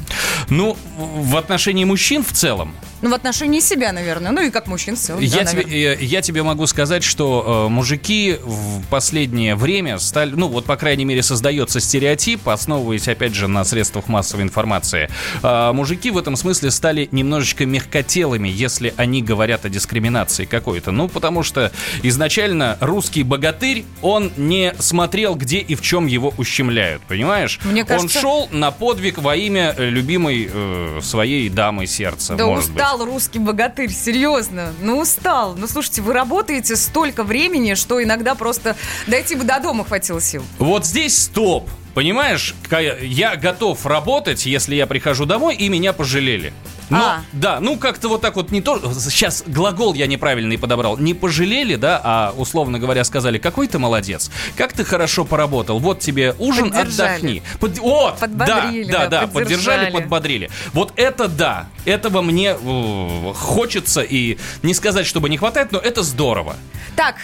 Ну, 0.48 0.76
в 0.96 1.36
отношении 1.36 1.84
мужчин 1.84 2.24
в 2.24 2.32
целом. 2.32 2.74
Ну, 3.02 3.10
в 3.10 3.14
отношении 3.14 3.60
себя, 3.60 3.92
наверное. 3.92 4.32
Ну, 4.32 4.42
и 4.42 4.50
как 4.50 4.66
мужчин 4.66 4.96
в 4.96 5.00
целом. 5.00 5.20
Я, 5.20 5.44
да, 5.44 5.44
тебе, 5.44 5.62
наверное. 5.64 5.96
э, 5.96 6.04
я 6.04 6.22
тебе 6.22 6.42
могу 6.42 6.66
сказать, 6.66 7.04
что 7.04 7.66
э, 7.66 7.70
мужики 7.70 8.15
в 8.44 8.82
последнее 8.90 9.54
время 9.56 9.98
стали, 9.98 10.30
ну 10.32 10.48
вот 10.48 10.64
по 10.64 10.76
крайней 10.76 11.04
мере 11.04 11.22
создается 11.22 11.80
стереотип, 11.80 12.48
основываясь 12.48 13.08
опять 13.08 13.34
же 13.34 13.48
на 13.48 13.64
средствах 13.64 14.08
массовой 14.08 14.42
информации. 14.44 15.08
Э, 15.42 15.72
мужики 15.72 16.10
в 16.10 16.18
этом 16.18 16.36
смысле 16.36 16.70
стали 16.70 17.08
немножечко 17.12 17.66
мягкотелыми, 17.66 18.48
если 18.48 18.94
они 18.96 19.22
говорят 19.22 19.64
о 19.64 19.68
дискриминации 19.68 20.44
какой-то. 20.44 20.90
Ну 20.92 21.08
потому 21.08 21.42
что 21.42 21.72
изначально 22.02 22.76
русский 22.80 23.22
богатырь, 23.22 23.84
он 24.02 24.32
не 24.36 24.74
смотрел, 24.78 25.34
где 25.34 25.58
и 25.58 25.74
в 25.74 25.82
чем 25.82 26.06
его 26.06 26.32
ущемляют, 26.38 27.02
понимаешь? 27.02 27.58
Мне 27.64 27.82
Он 27.82 27.86
кажется- 27.86 28.20
шел 28.20 28.48
на 28.52 28.70
подвиг 28.70 29.18
во 29.18 29.36
имя 29.36 29.74
э, 29.76 29.88
любимой 29.88 30.48
э, 30.52 31.00
своей 31.02 31.48
дамы 31.48 31.86
сердца, 31.86 32.34
Да 32.36 32.46
может 32.46 32.70
быть. 32.72 32.76
устал 32.82 33.04
русский 33.04 33.38
богатырь, 33.38 33.90
серьезно. 33.90 34.72
Ну, 34.80 34.98
устал. 35.00 35.54
Ну, 35.56 35.66
слушайте, 35.66 36.02
вы 36.02 36.12
работаете 36.12 36.76
столько 36.76 37.24
времени, 37.24 37.74
что 37.74 38.02
иногда 38.06 38.34
просто 38.34 38.76
дойти 39.06 39.34
бы 39.34 39.44
до 39.44 39.60
дома 39.60 39.84
хватило 39.84 40.20
сил. 40.20 40.42
Вот 40.58 40.86
здесь 40.86 41.24
стоп. 41.24 41.68
Понимаешь, 41.94 42.54
я 43.00 43.36
готов 43.36 43.86
работать, 43.86 44.44
если 44.44 44.74
я 44.74 44.86
прихожу 44.86 45.24
домой 45.24 45.56
и 45.56 45.66
меня 45.70 45.94
пожалели. 45.94 46.52
Ну, 46.90 46.98
А. 46.98 47.20
да, 47.32 47.58
ну 47.58 47.78
как-то 47.78 48.08
вот 48.08 48.20
так 48.20 48.36
вот 48.36 48.50
не 48.50 48.60
то... 48.60 48.78
Сейчас 48.92 49.42
глагол 49.46 49.94
я 49.94 50.06
неправильный 50.06 50.58
подобрал. 50.58 50.98
Не 50.98 51.14
пожалели, 51.14 51.74
да, 51.76 51.98
а, 52.04 52.34
условно 52.36 52.78
говоря, 52.78 53.02
сказали, 53.02 53.38
какой 53.38 53.66
ты 53.66 53.78
молодец, 53.78 54.30
как 54.56 54.74
ты 54.74 54.84
хорошо 54.84 55.24
поработал, 55.24 55.78
вот 55.78 56.00
тебе 56.00 56.34
ужин, 56.38 56.72
отдохни. 56.76 57.42
Под- 57.60 57.78
Вот, 57.78 58.18
Подбодрили, 58.18 58.92
да, 58.92 59.06
да, 59.06 59.22
да, 59.22 59.26
поддержали. 59.26 59.90
подбодрили. 59.90 60.50
Вот 60.74 60.92
это 60.96 61.28
да, 61.28 61.66
этого 61.86 62.20
мне 62.20 62.56
э, 62.60 63.32
хочется, 63.34 64.02
и 64.02 64.36
не 64.62 64.74
сказать, 64.74 65.06
чтобы 65.06 65.30
не 65.30 65.38
хватает, 65.38 65.72
но 65.72 65.78
это 65.78 66.02
здорово. 66.02 66.56
Так, 66.94 67.16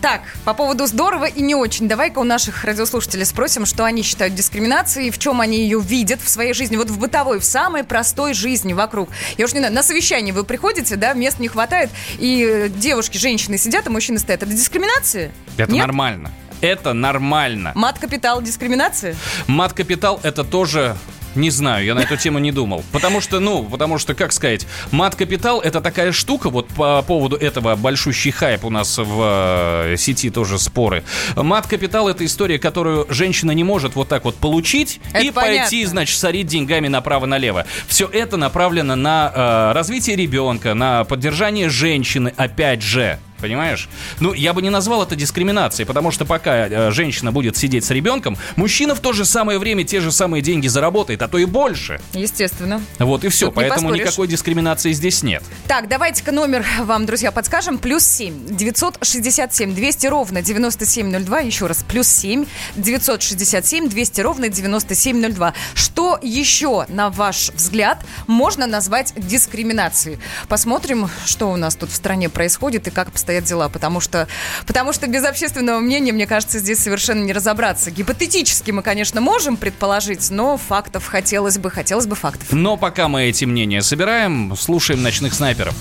так, 0.00 0.22
по 0.44 0.54
поводу 0.54 0.86
здорово 0.86 1.24
и 1.24 1.40
не 1.42 1.54
очень. 1.54 1.88
Давай-ка 1.88 2.18
у 2.18 2.24
наших 2.24 2.64
радиослушателей 2.64 3.24
спросим, 3.24 3.66
что 3.66 3.84
они 3.84 4.02
считают 4.02 4.34
дискриминацией, 4.34 5.10
в 5.10 5.18
чем 5.18 5.40
они 5.40 5.58
ее 5.58 5.80
видят 5.80 6.20
в 6.20 6.28
своей 6.28 6.52
жизни, 6.52 6.76
вот 6.76 6.90
в 6.90 6.98
бытовой, 6.98 7.40
в 7.40 7.44
самой 7.44 7.84
простой 7.84 8.34
жизни 8.34 8.72
вокруг. 8.72 9.10
Я 9.38 9.44
уж 9.46 9.52
не 9.52 9.60
знаю, 9.60 9.74
на 9.74 9.82
совещание 9.82 10.32
вы 10.32 10.44
приходите, 10.44 10.96
да, 10.96 11.12
мест 11.14 11.38
не 11.38 11.48
хватает, 11.48 11.90
и 12.18 12.44
э, 12.44 12.68
девушки, 12.68 13.18
женщины 13.18 13.58
сидят, 13.58 13.86
а 13.86 13.90
мужчины 13.90 14.18
стоят. 14.18 14.42
Это 14.42 14.52
дискриминация? 14.52 15.32
Это 15.56 15.72
Нет? 15.72 15.86
нормально. 15.86 16.30
Это 16.60 16.92
нормально. 16.92 17.72
Мат-капитал 17.74 18.40
дискриминация? 18.40 19.14
Мат-капитал 19.46 20.20
это 20.22 20.44
тоже... 20.44 20.96
Не 21.36 21.50
знаю, 21.50 21.84
я 21.84 21.94
на 21.94 22.00
эту 22.00 22.16
тему 22.16 22.38
не 22.38 22.50
думал. 22.50 22.82
Потому 22.92 23.20
что, 23.20 23.40
ну, 23.40 23.62
потому 23.62 23.98
что, 23.98 24.14
как 24.14 24.32
сказать, 24.32 24.66
мат-капитал 24.90 25.60
это 25.60 25.80
такая 25.80 26.12
штука, 26.12 26.50
вот 26.50 26.68
по 26.68 27.02
поводу 27.02 27.36
этого 27.36 27.76
большущий 27.76 28.30
хайп 28.30 28.64
у 28.64 28.70
нас 28.70 28.98
в 28.98 29.92
э, 29.92 29.96
сети 29.98 30.30
тоже 30.30 30.58
споры. 30.58 31.04
Мат-капитал 31.36 32.08
это 32.08 32.24
история, 32.24 32.58
которую 32.58 33.06
женщина 33.10 33.50
не 33.52 33.64
может 33.64 33.94
вот 33.94 34.08
так 34.08 34.24
вот 34.24 34.36
получить 34.36 35.00
Это 35.12 35.24
и 35.24 35.30
понятно. 35.30 35.60
пойти, 35.60 35.84
значит, 35.84 36.18
сорить 36.18 36.46
деньгами 36.46 36.88
направо-налево. 36.88 37.66
Все 37.86 38.06
это 38.06 38.36
направлено 38.36 38.96
на 38.96 39.32
э, 39.34 39.72
развитие 39.74 40.16
ребенка, 40.16 40.74
на 40.74 41.04
поддержание 41.04 41.68
женщины, 41.68 42.32
опять 42.36 42.82
же. 42.82 43.18
Понимаешь? 43.40 43.88
Ну, 44.20 44.32
я 44.32 44.54
бы 44.54 44.62
не 44.62 44.70
назвал 44.70 45.02
это 45.02 45.14
дискриминацией, 45.14 45.86
потому 45.86 46.10
что 46.10 46.24
пока 46.24 46.68
э, 46.68 46.90
женщина 46.90 47.32
будет 47.32 47.56
сидеть 47.56 47.84
с 47.84 47.90
ребенком, 47.90 48.36
мужчина 48.56 48.94
в 48.94 49.00
то 49.00 49.12
же 49.12 49.24
самое 49.24 49.58
время 49.58 49.84
те 49.84 50.00
же 50.00 50.10
самые 50.10 50.42
деньги 50.42 50.68
заработает, 50.68 51.20
а 51.22 51.28
то 51.28 51.38
и 51.38 51.44
больше. 51.44 52.00
Естественно. 52.12 52.80
Вот 52.98 53.24
и 53.24 53.28
все. 53.28 53.46
Тут 53.46 53.56
не 53.56 53.60
Поэтому 53.60 53.88
поспоришь. 53.88 54.06
никакой 54.06 54.28
дискриминации 54.28 54.92
здесь 54.92 55.22
нет. 55.22 55.42
Так, 55.68 55.88
давайте-ка 55.88 56.32
номер 56.32 56.64
вам, 56.80 57.04
друзья, 57.04 57.30
подскажем. 57.30 57.78
Плюс 57.78 58.04
7 58.04 58.56
967 58.56 59.74
200 59.74 60.06
ровно 60.06 60.40
9702. 60.40 61.40
Еще 61.40 61.66
раз, 61.66 61.84
плюс 61.86 62.08
7 62.08 62.46
967 62.76 63.88
200 63.88 64.20
ровно 64.22 64.48
9702. 64.48 65.52
Что 65.74 66.18
еще, 66.22 66.86
на 66.88 67.10
ваш 67.10 67.50
взгляд, 67.50 68.04
можно 68.26 68.66
назвать 68.66 69.12
дискриминацией? 69.16 70.18
Посмотрим, 70.48 71.10
что 71.26 71.50
у 71.50 71.56
нас 71.56 71.76
тут 71.76 71.90
в 71.90 71.94
стране 71.94 72.30
происходит 72.30 72.88
и 72.88 72.90
как 72.90 73.08
обстоят 73.08 73.25
дела. 73.44 73.68
Потому 73.68 74.00
что, 74.00 74.28
потому 74.66 74.92
что 74.92 75.06
без 75.06 75.24
общественного 75.24 75.80
мнения, 75.80 76.12
мне 76.12 76.26
кажется, 76.26 76.58
здесь 76.58 76.78
совершенно 76.78 77.24
не 77.24 77.32
разобраться. 77.32 77.90
Гипотетически 77.90 78.70
мы, 78.70 78.82
конечно, 78.82 79.20
можем 79.20 79.56
предположить, 79.56 80.30
но 80.30 80.56
фактов 80.56 81.06
хотелось 81.06 81.58
бы, 81.58 81.70
хотелось 81.70 82.06
бы 82.06 82.16
фактов. 82.16 82.48
Но 82.52 82.76
пока 82.76 83.08
мы 83.08 83.24
эти 83.24 83.44
мнения 83.44 83.82
собираем, 83.82 84.56
слушаем 84.56 85.02
ночных 85.02 85.34
снайперов. 85.34 85.74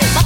my 0.00 0.23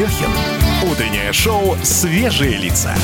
Алехин. 0.00 0.30
Утреннее 0.90 1.30
шоу 1.30 1.76
«Свежие 1.82 2.56
лица». 2.56 2.94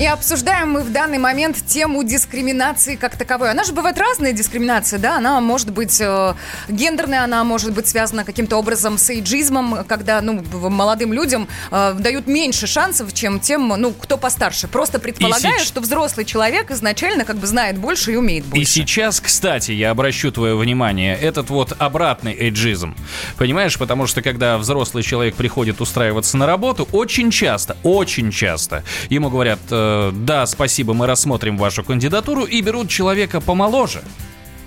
И 0.00 0.06
обсуждаем 0.06 0.70
мы 0.70 0.80
в 0.80 0.90
данный 0.90 1.18
момент 1.18 1.58
тему 1.66 2.02
дискриминации 2.02 2.96
как 2.96 3.18
таковой. 3.18 3.50
Она 3.50 3.64
же 3.64 3.74
бывает 3.74 3.98
разная 3.98 4.32
дискриминация, 4.32 4.98
да? 4.98 5.18
Она 5.18 5.38
может 5.42 5.72
быть 5.72 6.00
э, 6.00 6.34
гендерная, 6.70 7.22
она 7.22 7.44
может 7.44 7.74
быть 7.74 7.86
связана 7.86 8.24
каким-то 8.24 8.56
образом 8.56 8.96
с 8.96 9.10
эйджизмом, 9.10 9.84
когда 9.86 10.22
ну, 10.22 10.42
молодым 10.70 11.12
людям 11.12 11.48
э, 11.70 11.96
дают 11.98 12.26
меньше 12.26 12.66
шансов, 12.66 13.12
чем 13.12 13.40
тем, 13.40 13.68
ну, 13.68 13.92
кто 13.92 14.16
постарше. 14.16 14.68
Просто 14.68 15.00
предполагая, 15.00 15.58
сеч- 15.58 15.66
что 15.66 15.82
взрослый 15.82 16.24
человек 16.24 16.70
изначально 16.70 17.26
как 17.26 17.36
бы 17.36 17.46
знает 17.46 17.76
больше 17.76 18.12
и 18.12 18.16
умеет 18.16 18.46
больше. 18.46 18.62
И 18.62 18.64
сейчас, 18.64 19.20
кстати, 19.20 19.72
я 19.72 19.90
обращу 19.90 20.32
твое 20.32 20.56
внимание, 20.56 21.14
этот 21.14 21.50
вот 21.50 21.74
обратный 21.78 22.32
эйджизм. 22.32 22.96
Понимаешь, 23.36 23.76
потому 23.76 24.06
что 24.06 24.22
когда 24.22 24.56
взрослый 24.56 25.02
человек 25.02 25.34
приходит 25.34 25.82
устраиваться 25.82 26.38
на 26.38 26.46
работу, 26.46 26.88
очень 26.92 27.30
часто, 27.30 27.76
очень 27.82 28.30
часто 28.30 28.82
ему 29.10 29.28
говорят, 29.28 29.58
э, 29.70 29.89
да, 30.12 30.46
спасибо, 30.46 30.94
мы 30.94 31.06
рассмотрим 31.06 31.56
вашу 31.56 31.84
кандидатуру 31.84 32.44
и 32.44 32.60
берут 32.62 32.88
человека 32.88 33.40
помоложе. 33.40 34.02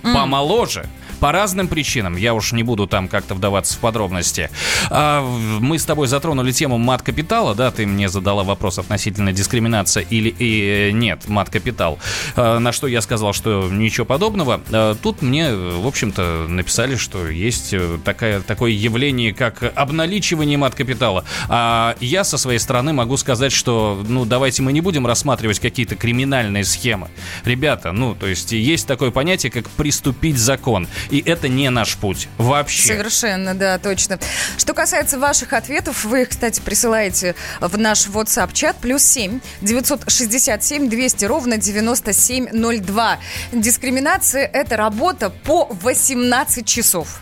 Помоложе. 0.02 0.86
По 1.24 1.32
разным 1.32 1.68
причинам, 1.68 2.16
я 2.16 2.34
уж 2.34 2.52
не 2.52 2.62
буду 2.62 2.86
там 2.86 3.08
как-то 3.08 3.34
вдаваться 3.34 3.76
в 3.76 3.78
подробности. 3.78 4.50
А, 4.90 5.22
мы 5.22 5.78
с 5.78 5.86
тобой 5.86 6.06
затронули 6.06 6.52
тему 6.52 6.76
мат-капитала, 6.76 7.54
да, 7.54 7.70
ты 7.70 7.86
мне 7.86 8.10
задала 8.10 8.44
вопрос 8.44 8.78
относительно 8.78 9.32
дискриминации 9.32 10.06
или 10.10 10.28
и, 10.28 10.88
э, 10.88 10.90
нет, 10.90 11.26
мат-капитал. 11.26 11.98
А, 12.36 12.58
на 12.58 12.72
что 12.72 12.86
я 12.88 13.00
сказал, 13.00 13.32
что 13.32 13.70
ничего 13.72 14.04
подобного. 14.04 14.60
А, 14.70 14.94
тут 14.96 15.22
мне, 15.22 15.50
в 15.54 15.86
общем-то, 15.86 16.44
написали, 16.46 16.96
что 16.96 17.26
есть 17.26 17.72
э, 17.72 17.96
такая, 18.04 18.42
такое 18.42 18.72
явление, 18.72 19.32
как 19.32 19.72
обналичивание 19.74 20.58
мат-капитала. 20.58 21.24
А 21.48 21.96
я 22.00 22.24
со 22.24 22.36
своей 22.36 22.58
стороны 22.58 22.92
могу 22.92 23.16
сказать, 23.16 23.52
что, 23.52 24.04
ну, 24.06 24.26
давайте 24.26 24.60
мы 24.60 24.74
не 24.74 24.82
будем 24.82 25.06
рассматривать 25.06 25.58
какие-то 25.58 25.96
криминальные 25.96 26.64
схемы. 26.64 27.08
Ребята, 27.46 27.92
ну, 27.92 28.14
то 28.14 28.26
есть 28.26 28.52
есть 28.52 28.86
такое 28.86 29.10
понятие, 29.10 29.50
как 29.50 29.70
приступить 29.70 30.36
закон. 30.36 30.86
И 31.14 31.22
это 31.24 31.48
не 31.48 31.70
наш 31.70 31.96
путь. 31.96 32.26
Вообще. 32.38 32.88
Совершенно, 32.88 33.54
да, 33.54 33.78
точно. 33.78 34.18
Что 34.58 34.74
касается 34.74 35.16
ваших 35.16 35.52
ответов, 35.52 36.04
вы 36.04 36.22
их, 36.22 36.30
кстати, 36.30 36.60
присылаете 36.60 37.36
в 37.60 37.78
наш 37.78 38.08
WhatsApp-чат 38.08 38.78
плюс 38.80 39.04
7 39.04 39.38
967 39.60 40.88
200 40.88 41.24
ровно 41.26 41.56
9702. 41.56 43.18
Дискриминация– 43.52 44.44
это 44.52 44.76
работа 44.76 45.30
по 45.30 45.68
18 45.82 46.66
часов. 46.66 47.20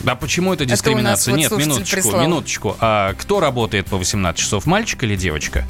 Да 0.00 0.16
почему 0.16 0.52
это 0.52 0.64
Это 0.64 0.72
дискриминация? 0.72 1.30
вот 1.30 1.38
Нет, 1.38 1.52
минуточку, 1.52 1.94
прислал. 1.94 2.22
минуточку. 2.22 2.76
А 2.80 3.14
кто 3.14 3.38
работает 3.38 3.86
по 3.86 3.96
18 3.96 4.40
часов, 4.40 4.66
мальчик 4.66 5.04
или 5.04 5.14
девочка? 5.14 5.64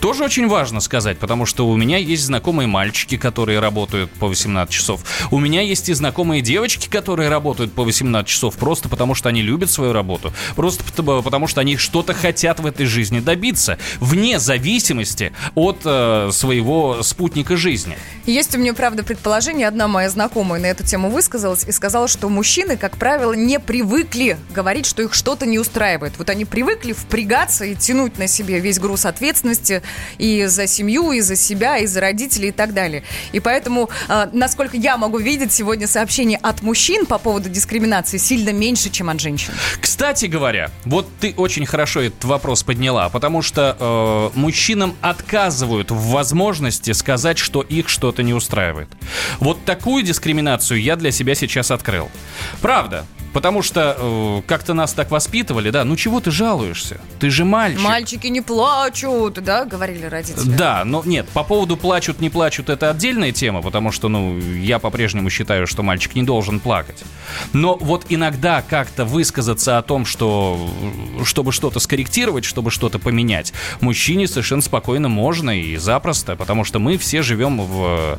Тоже 0.00 0.24
очень 0.24 0.46
важно 0.48 0.80
сказать, 0.80 1.18
потому 1.18 1.46
что 1.46 1.68
у 1.68 1.76
меня 1.76 1.98
есть 1.98 2.24
знакомые 2.24 2.66
мальчики, 2.66 3.16
которые 3.16 3.60
работают 3.60 4.10
по 4.12 4.28
18 4.28 4.72
часов. 4.72 5.02
У 5.30 5.38
меня 5.38 5.62
есть 5.62 5.88
и 5.88 5.94
знакомые 5.94 6.42
девочки, 6.42 6.88
которые 6.88 7.28
работают 7.28 7.72
по 7.72 7.84
18 7.84 8.28
часов 8.28 8.56
просто 8.56 8.88
потому, 8.88 9.14
что 9.14 9.28
они 9.28 9.42
любят 9.42 9.70
свою 9.70 9.92
работу. 9.92 10.32
Просто 10.54 10.84
потому, 10.94 11.46
что 11.46 11.60
они 11.60 11.76
что-то 11.76 12.14
хотят 12.14 12.60
в 12.60 12.66
этой 12.66 12.86
жизни 12.86 13.20
добиться, 13.20 13.78
вне 14.00 14.38
зависимости 14.38 15.32
от 15.54 15.80
э, 15.84 16.30
своего 16.32 17.02
спутника 17.02 17.56
жизни. 17.56 17.96
Есть 18.26 18.56
у 18.56 18.58
меня, 18.58 18.74
правда, 18.74 19.04
предположение. 19.04 19.68
Одна 19.68 19.86
моя 19.86 20.10
знакомая 20.10 20.60
на 20.60 20.66
эту 20.66 20.82
тему 20.82 21.10
высказалась 21.10 21.62
и 21.64 21.70
сказала, 21.70 22.08
что 22.08 22.28
мужчины, 22.28 22.76
как 22.76 22.96
правило, 22.96 23.32
не 23.34 23.60
привыкли 23.60 24.36
говорить, 24.50 24.84
что 24.84 25.02
их 25.02 25.14
что-то 25.14 25.46
не 25.46 25.60
устраивает. 25.60 26.14
Вот 26.18 26.28
они 26.28 26.44
привыкли 26.44 26.92
впрягаться 26.92 27.64
и 27.64 27.76
тянуть 27.76 28.18
на 28.18 28.26
себе 28.26 28.58
весь 28.58 28.80
груз 28.80 29.06
ответственности 29.06 29.82
и 30.18 30.46
за 30.46 30.66
семью, 30.66 31.12
и 31.12 31.20
за 31.20 31.36
себя, 31.36 31.78
и 31.78 31.86
за 31.86 32.00
родителей 32.00 32.48
и 32.48 32.52
так 32.52 32.74
далее. 32.74 33.04
И 33.30 33.38
поэтому, 33.38 33.90
э, 34.08 34.28
насколько 34.32 34.76
я 34.76 34.96
могу 34.96 35.18
видеть, 35.18 35.52
сегодня 35.52 35.86
сообщений 35.86 36.36
от 36.36 36.62
мужчин 36.62 37.06
по 37.06 37.18
поводу 37.18 37.48
дискриминации 37.48 38.18
сильно 38.18 38.50
меньше, 38.50 38.90
чем 38.90 39.08
от 39.08 39.20
женщин. 39.20 39.54
Кстати 39.80 40.26
говоря, 40.26 40.72
вот 40.84 41.06
ты 41.20 41.32
очень 41.36 41.64
хорошо 41.64 42.00
этот 42.00 42.24
вопрос 42.24 42.64
подняла, 42.64 43.08
потому 43.08 43.40
что 43.42 43.76
э, 43.78 44.38
мужчинам 44.38 44.96
отказывают 45.00 45.92
в 45.92 46.08
возможности 46.08 46.90
сказать, 46.90 47.38
что 47.38 47.62
их 47.62 47.88
что-то 47.88 48.15
не 48.22 48.34
устраивает. 48.34 48.88
Вот 49.40 49.64
такую 49.64 50.02
дискриминацию 50.02 50.80
я 50.80 50.96
для 50.96 51.10
себя 51.10 51.34
сейчас 51.34 51.70
открыл. 51.70 52.10
Правда. 52.60 53.06
Потому 53.36 53.60
что 53.60 53.94
э, 53.98 54.42
как-то 54.46 54.72
нас 54.72 54.94
так 54.94 55.10
воспитывали, 55.10 55.68
да, 55.68 55.84
ну 55.84 55.94
чего 55.94 56.20
ты 56.20 56.30
жалуешься? 56.30 56.98
Ты 57.18 57.28
же 57.28 57.44
мальчик. 57.44 57.82
Мальчики 57.82 58.28
не 58.28 58.40
плачут, 58.40 59.34
да, 59.44 59.66
говорили 59.66 60.06
родители. 60.06 60.56
Да, 60.56 60.84
но 60.86 61.02
нет, 61.04 61.28
по 61.28 61.44
поводу 61.44 61.76
плачут, 61.76 62.18
не 62.22 62.30
плачут, 62.30 62.70
это 62.70 62.88
отдельная 62.88 63.32
тема, 63.32 63.60
потому 63.60 63.92
что, 63.92 64.08
ну, 64.08 64.38
я 64.38 64.78
по-прежнему 64.78 65.28
считаю, 65.28 65.66
что 65.66 65.82
мальчик 65.82 66.14
не 66.14 66.22
должен 66.22 66.60
плакать. 66.60 67.04
Но 67.52 67.76
вот 67.76 68.06
иногда 68.08 68.62
как-то 68.62 69.04
высказаться 69.04 69.76
о 69.76 69.82
том, 69.82 70.06
что, 70.06 70.58
чтобы 71.22 71.52
что-то 71.52 71.78
скорректировать, 71.78 72.46
чтобы 72.46 72.70
что-то 72.70 72.98
поменять, 72.98 73.52
мужчине 73.82 74.28
совершенно 74.28 74.62
спокойно 74.62 75.10
можно 75.10 75.60
и 75.60 75.76
запросто, 75.76 76.36
потому 76.36 76.64
что 76.64 76.78
мы 76.78 76.96
все 76.96 77.20
живем 77.20 77.60
в 77.60 78.18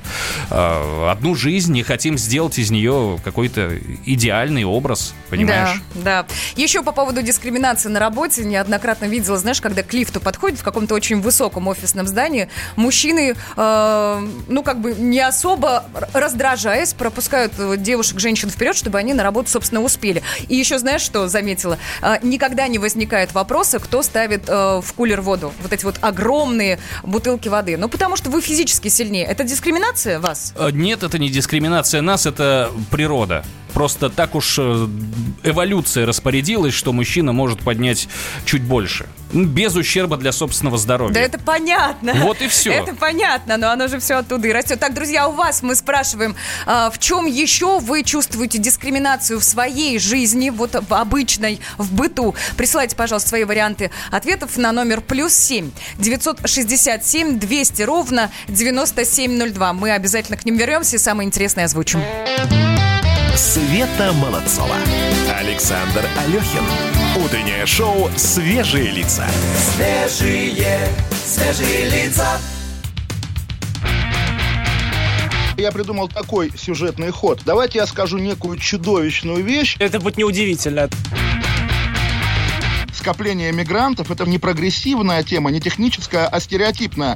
э, 0.52 1.10
одну 1.10 1.34
жизнь 1.34 1.76
и 1.76 1.82
хотим 1.82 2.20
сделать 2.20 2.60
из 2.60 2.70
нее 2.70 3.18
какой-то 3.24 3.80
идеальный 4.06 4.64
образ, 4.64 5.07
понимаешь? 5.30 5.82
Да, 5.96 6.24
да. 6.24 6.28
Еще 6.56 6.84
по 6.84 6.92
поводу 6.92 7.22
дискриминации 7.22 7.90
на 7.90 8.00
работе 8.00 8.44
неоднократно 8.44 9.06
видела, 9.06 9.38
знаешь, 9.38 9.62
когда 9.62 9.84
к 9.84 9.94
лифту 9.94 10.20
подходит 10.20 10.60
в 10.60 10.64
каком-то 10.64 10.96
очень 10.96 11.22
высоком 11.22 11.68
офисном 11.68 12.08
здании, 12.08 12.50
мужчины, 12.76 13.36
э, 13.56 14.28
ну, 14.48 14.64
как 14.64 14.80
бы 14.80 14.94
не 14.94 15.20
особо 15.20 15.86
раздражаясь, 16.14 16.94
пропускают 16.94 17.54
э, 17.58 17.76
девушек, 17.78 18.20
женщин 18.20 18.50
вперед, 18.50 18.76
чтобы 18.76 18.98
они 18.98 19.14
на 19.14 19.24
работу, 19.24 19.50
собственно, 19.50 19.82
успели. 19.82 20.24
И 20.48 20.56
еще, 20.56 20.80
знаешь, 20.80 21.02
что 21.02 21.28
заметила? 21.28 21.78
Э, 22.02 22.16
никогда 22.22 22.68
не 22.68 22.80
возникает 22.80 23.34
вопроса, 23.34 23.80
кто 23.80 24.02
ставит 24.02 24.44
э, 24.48 24.82
в 24.84 24.94
кулер 24.94 25.22
воду. 25.22 25.54
Вот 25.62 25.74
эти 25.74 25.86
вот 25.86 25.96
огромные 26.02 26.80
бутылки 27.04 27.48
воды. 27.48 27.78
Ну, 27.78 27.90
потому 27.90 28.16
что 28.16 28.30
вы 28.30 28.42
физически 28.42 28.88
сильнее. 28.88 29.26
Это 29.26 29.44
дискриминация 29.44 30.20
вас? 30.20 30.54
Э, 30.56 30.70
Нет, 30.72 31.04
это 31.04 31.20
не 31.20 31.30
дискриминация 31.30 32.02
нас, 32.02 32.26
это 32.26 32.72
природа. 32.92 33.44
Просто 33.78 34.10
так 34.10 34.34
уж 34.34 34.58
э, 34.58 34.88
эволюция 35.44 36.08
распорядилась, 36.08 36.74
что 36.74 36.94
мужчина 36.94 37.32
может 37.32 37.60
поднять 37.60 38.10
чуть 38.44 38.64
больше. 38.64 39.06
Ну, 39.32 39.46
Без 39.46 39.76
ущерба 39.76 40.18
для 40.18 40.32
собственного 40.32 40.80
здоровья. 40.80 41.14
Да 41.14 41.20
это 41.20 41.38
понятно. 41.38 42.16
Вот 42.16 42.42
и 42.42 42.48
всё. 42.48 42.74
Это 42.74 42.96
понятно, 42.96 43.56
но 43.58 43.70
оно 43.70 43.88
же 43.88 44.00
все 44.00 44.16
оттуда 44.16 44.48
и 44.48 44.52
растет. 44.52 44.80
Так, 44.80 44.96
друзья, 44.96 45.28
у 45.28 45.34
вас 45.34 45.62
мы 45.62 45.76
спрашиваем, 45.76 46.36
а, 46.66 46.90
в 46.90 46.98
чем 46.98 47.28
еще 47.28 47.78
вы 47.78 48.02
чувствуете 48.02 48.58
дискриминацию 48.58 49.40
в 49.40 49.44
своей 49.44 50.00
жизни, 50.00 50.50
вот 50.50 50.72
в 50.74 50.92
обычной, 50.96 51.62
в 51.78 51.94
быту? 51.94 52.34
Присылайте, 52.58 52.96
пожалуйста, 52.96 53.30
свои 53.30 53.44
варианты 53.44 53.92
ответов 54.10 54.58
на 54.58 54.72
номер 54.72 55.02
плюс 55.02 55.36
7 55.36 55.70
967 56.00 57.38
200 57.38 57.82
ровно 57.84 58.32
9702. 58.48 59.74
Мы 59.74 59.92
обязательно 59.92 60.36
к 60.36 60.46
ним 60.46 60.58
вернемся 60.58 60.96
и 60.96 61.00
самое 61.00 61.28
интересное 61.28 61.66
озвучим. 61.66 62.02
Света 63.38 64.14
Молодцова. 64.14 64.76
Александр 65.40 66.04
Алехин. 66.18 66.64
Утреннее 67.24 67.68
шоу 67.68 68.10
«Свежие 68.18 68.90
лица». 68.90 69.28
Свежие, 69.76 70.90
свежие 71.24 71.88
лица. 71.88 72.40
Я 75.56 75.72
придумал 75.72 76.08
такой 76.08 76.52
сюжетный 76.58 77.12
ход. 77.12 77.42
Давайте 77.46 77.78
я 77.78 77.86
скажу 77.86 78.18
некую 78.18 78.58
чудовищную 78.58 79.44
вещь. 79.44 79.76
Это 79.78 80.00
будет 80.00 80.18
неудивительно. 80.18 80.90
Скопление 82.92 83.52
мигрантов– 83.52 84.10
это 84.12 84.26
не 84.26 84.40
прогрессивная 84.40 85.22
тема, 85.22 85.52
не 85.52 85.62
техническая, 85.62 86.26
а 86.26 86.40
стереотипная. 86.40 87.16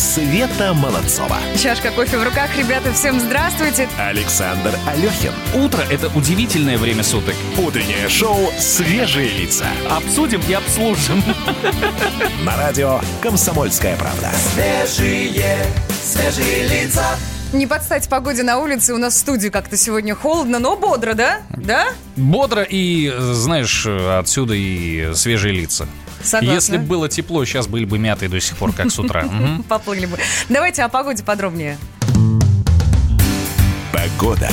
Света 0.00 0.72
Молодцова. 0.72 1.36
Чашка 1.58 1.90
кофе 1.90 2.16
в 2.16 2.24
руках. 2.24 2.56
Ребята, 2.56 2.90
всем 2.94 3.20
здравствуйте. 3.20 3.86
Александр 3.98 4.74
Алехин. 4.86 5.32
Утро– 5.54 5.82
это 5.90 6.08
удивительное 6.16 6.78
время 6.78 7.02
суток. 7.02 7.34
Утреннее 7.58 8.08
шоу 8.08 8.50
«Свежие 8.58 9.28
лица». 9.28 9.66
Обсудим 9.90 10.40
и 10.48 10.54
обслужим. 10.54 11.22
На 12.46 12.56
радио 12.56 12.98
«Комсомольская 13.20 13.94
правда». 13.98 14.30
Свежие, 14.54 15.66
свежие 16.02 16.66
лица. 16.66 17.04
Не 17.52 17.66
подстать 17.66 18.08
погоде 18.08 18.42
на 18.42 18.58
улице. 18.58 18.94
У 18.94 18.98
нас 18.98 19.12
в 19.12 19.18
студии 19.18 19.48
как-то 19.48 19.76
сегодня 19.76 20.14
холодно, 20.14 20.58
но 20.58 20.76
бодро, 20.76 21.12
да? 21.12 21.42
Да? 21.50 21.88
Бодро 22.16 22.62
и, 22.62 23.12
знаешь, 23.18 23.86
отсюда 23.86 24.54
и 24.54 25.12
свежие 25.14 25.52
лица. 25.52 25.86
Согласна. 26.22 26.54
Если 26.54 26.76
бы 26.76 26.84
было 26.84 27.08
тепло, 27.08 27.44
сейчас 27.44 27.66
были 27.66 27.84
бы 27.84 27.98
мятые 27.98 28.28
до 28.28 28.40
сих 28.40 28.56
пор, 28.56 28.72
как 28.72 28.90
с 28.90 28.98
утра. 28.98 29.24
Поплыли 29.68 30.06
бы. 30.06 30.18
Давайте 30.48 30.82
о 30.82 30.88
погоде 30.88 31.22
подробнее. 31.24 31.78
Погода. 33.92 34.48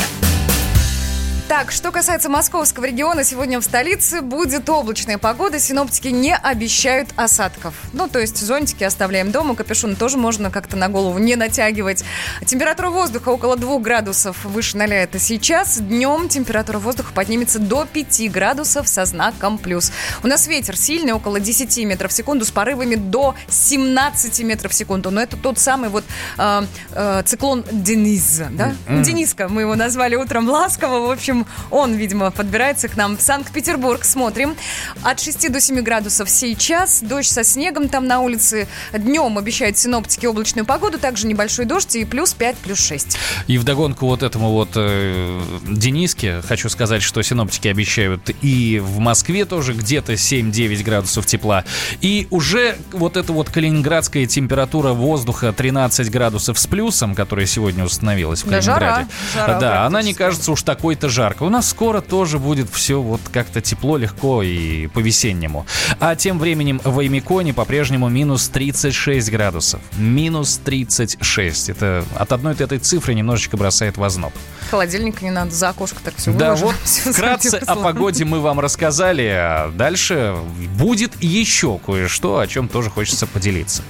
Так, 1.48 1.72
что 1.72 1.94
касается 1.94 2.28
московского 2.28 2.84
региона, 2.84 3.24
сегодня 3.24 3.62
в 3.62 3.64
столице 3.64 4.22
будет 4.22 4.68
облачная 4.70 5.18
погода. 5.18 5.60
Синоптики 5.60 6.10
не 6.10 6.36
обещают 6.36 7.08
осадков. 7.16 7.74
Ну, 7.94 8.10
то 8.10 8.20
есть 8.20 8.38
зонтики 8.38 8.84
оставляем 8.84 9.32
дома, 9.32 9.56
капюшон 9.56 9.96
тоже 9.96 10.18
можно 10.18 10.52
как-то 10.52 10.76
на 10.76 10.90
голову 10.90 11.18
не 11.20 11.38
натягивать. 11.38 12.04
Температура 12.46 12.90
воздуха 12.90 13.30
около 13.30 13.56
2 13.56 13.80
градусов 13.80 14.44
выше 14.44 14.76
0 14.76 14.92
это 14.92 15.20
сейчас. 15.20 15.78
Днем 15.80 16.28
температура 16.28 16.80
воздуха 16.80 17.14
поднимется 17.14 17.60
до 17.60 17.86
5 17.86 18.30
градусов 18.30 18.90
со 18.90 19.06
знаком 19.06 19.58
плюс. 19.58 19.94
У 20.24 20.28
нас 20.28 20.48
ветер 20.48 20.76
сильный, 20.76 21.14
около 21.14 21.40
10 21.40 21.78
метров 21.86 22.12
в 22.12 22.14
секунду, 22.14 22.44
с 22.44 22.52
порывами 22.52 22.96
до 22.96 23.36
17 23.48 24.42
метров 24.42 24.74
в 24.74 24.76
секунду. 24.76 25.12
Но 25.12 25.22
это 25.22 25.38
тот 25.38 25.60
самый 25.60 25.88
вот 25.90 26.04
э, 26.38 26.64
э, 26.92 27.24
циклон 27.26 27.64
Дениза, 27.72 28.50
да? 28.52 28.76
Мгм. 28.90 29.04
Дениска, 29.04 29.48
мы 29.48 29.62
его 29.62 29.76
назвали 29.76 30.18
утром 30.18 30.50
ласково. 30.50 31.08
В 31.08 31.12
общем, 31.12 31.37
он, 31.72 31.94
видимо, 31.94 32.32
подбирается 32.32 32.88
к 32.88 32.96
нам 32.96 33.18
в 33.18 33.22
Санкт-Петербург. 33.22 34.04
Смотрим. 34.04 34.56
От 35.04 35.20
6 35.20 35.52
до 35.52 35.60
7 35.60 35.82
градусов 35.82 36.30
сейчас. 36.30 37.02
Дождь 37.02 37.30
со 37.30 37.44
снегом 37.44 37.90
там 37.90 38.08
на 38.08 38.20
улице. 38.20 38.68
Днем 38.94 39.38
обещают 39.38 39.78
синоптики 39.78 40.26
облачную 40.26 40.66
погоду. 40.66 41.00
Также 41.00 41.28
небольшой 41.28 41.66
дождь 41.66 41.96
и 41.96 42.06
плюс 42.06 42.34
5, 42.34 42.58
плюс 42.58 42.80
6. 42.80 43.18
И 43.48 43.58
вдогонку 43.58 44.08
вот 44.08 44.24
этому 44.24 44.52
вот 44.52 44.70
э, 44.76 45.42
Дениске 45.68 46.42
хочу 46.42 46.70
сказать, 46.70 47.02
что 47.02 47.22
синоптики 47.22 47.68
обещают 47.68 48.30
и 48.42 48.80
в 48.84 49.00
Москве 49.00 49.46
тоже 49.46 49.74
где-то 49.74 50.14
7-9 50.14 50.84
градусов 50.84 51.26
тепла. 51.26 51.64
И 52.02 52.28
уже 52.32 52.78
вот 52.92 53.18
эта 53.18 53.34
вот 53.34 53.50
калининградская 53.50 54.26
температура 54.26 54.94
воздуха 54.94 55.54
13 55.54 56.10
градусов 56.10 56.60
с 56.60 56.68
плюсом, 56.68 57.16
которая 57.16 57.46
сегодня 57.46 57.84
установилась 57.84 58.44
в 58.44 58.50
Да, 58.50 58.62
жара. 58.62 58.80
Калининграде. 58.80 59.10
Жара 59.34 59.60
да, 59.60 59.86
она 59.86 60.02
не 60.02 60.14
кажется 60.14 60.52
уж 60.52 60.62
такой-то 60.64 61.10
жарко. 61.28 61.44
У 61.44 61.50
нас 61.50 61.70
скоро 61.70 62.00
тоже 62.00 62.40
будет 62.40 62.70
все 62.70 63.02
вот 63.02 63.20
как-то 63.34 63.60
тепло, 63.60 63.98
легко 63.98 64.44
и 64.44 64.88
по-весеннему. 64.88 65.66
А 66.00 66.16
тем 66.16 66.40
временем 66.40 66.80
в 66.84 67.00
Аймиконе 67.00 67.54
по-прежнему 67.54 68.08
минус 68.08 68.48
36 68.48 69.30
градусов. 69.30 69.82
Минус 69.98 70.60
36. 70.64 71.70
Это 71.70 72.06
от 72.16 72.32
одной 72.32 72.54
этой 72.54 72.80
цифры 72.80 73.14
немножечко 73.14 73.58
бросает 73.58 73.98
в 73.98 74.04
озноб. 74.04 74.34
Холодильника 74.72 75.26
не 75.26 75.32
надо, 75.32 75.52
за 75.52 75.70
окошко 75.70 75.98
так 76.04 76.16
все 76.16 76.32
Да, 76.32 76.56
вот 76.56 76.76
вкратце 76.84 77.58
о 77.58 77.76
погоде 77.76 78.24
мы 78.24 78.40
вам 78.40 78.60
рассказали, 78.60 79.24
а 79.24 79.72
дальше 79.72 80.36
будет 80.78 81.22
еще 81.22 81.78
кое-что, 81.78 82.40
о 82.40 82.48
чем 82.48 82.70
тоже 82.70 82.90
хочется 82.90 83.28
поделиться. 83.28 83.84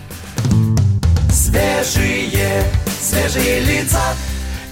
Свежие, 1.32 2.64
свежие 3.00 3.60
лица. 3.60 4.02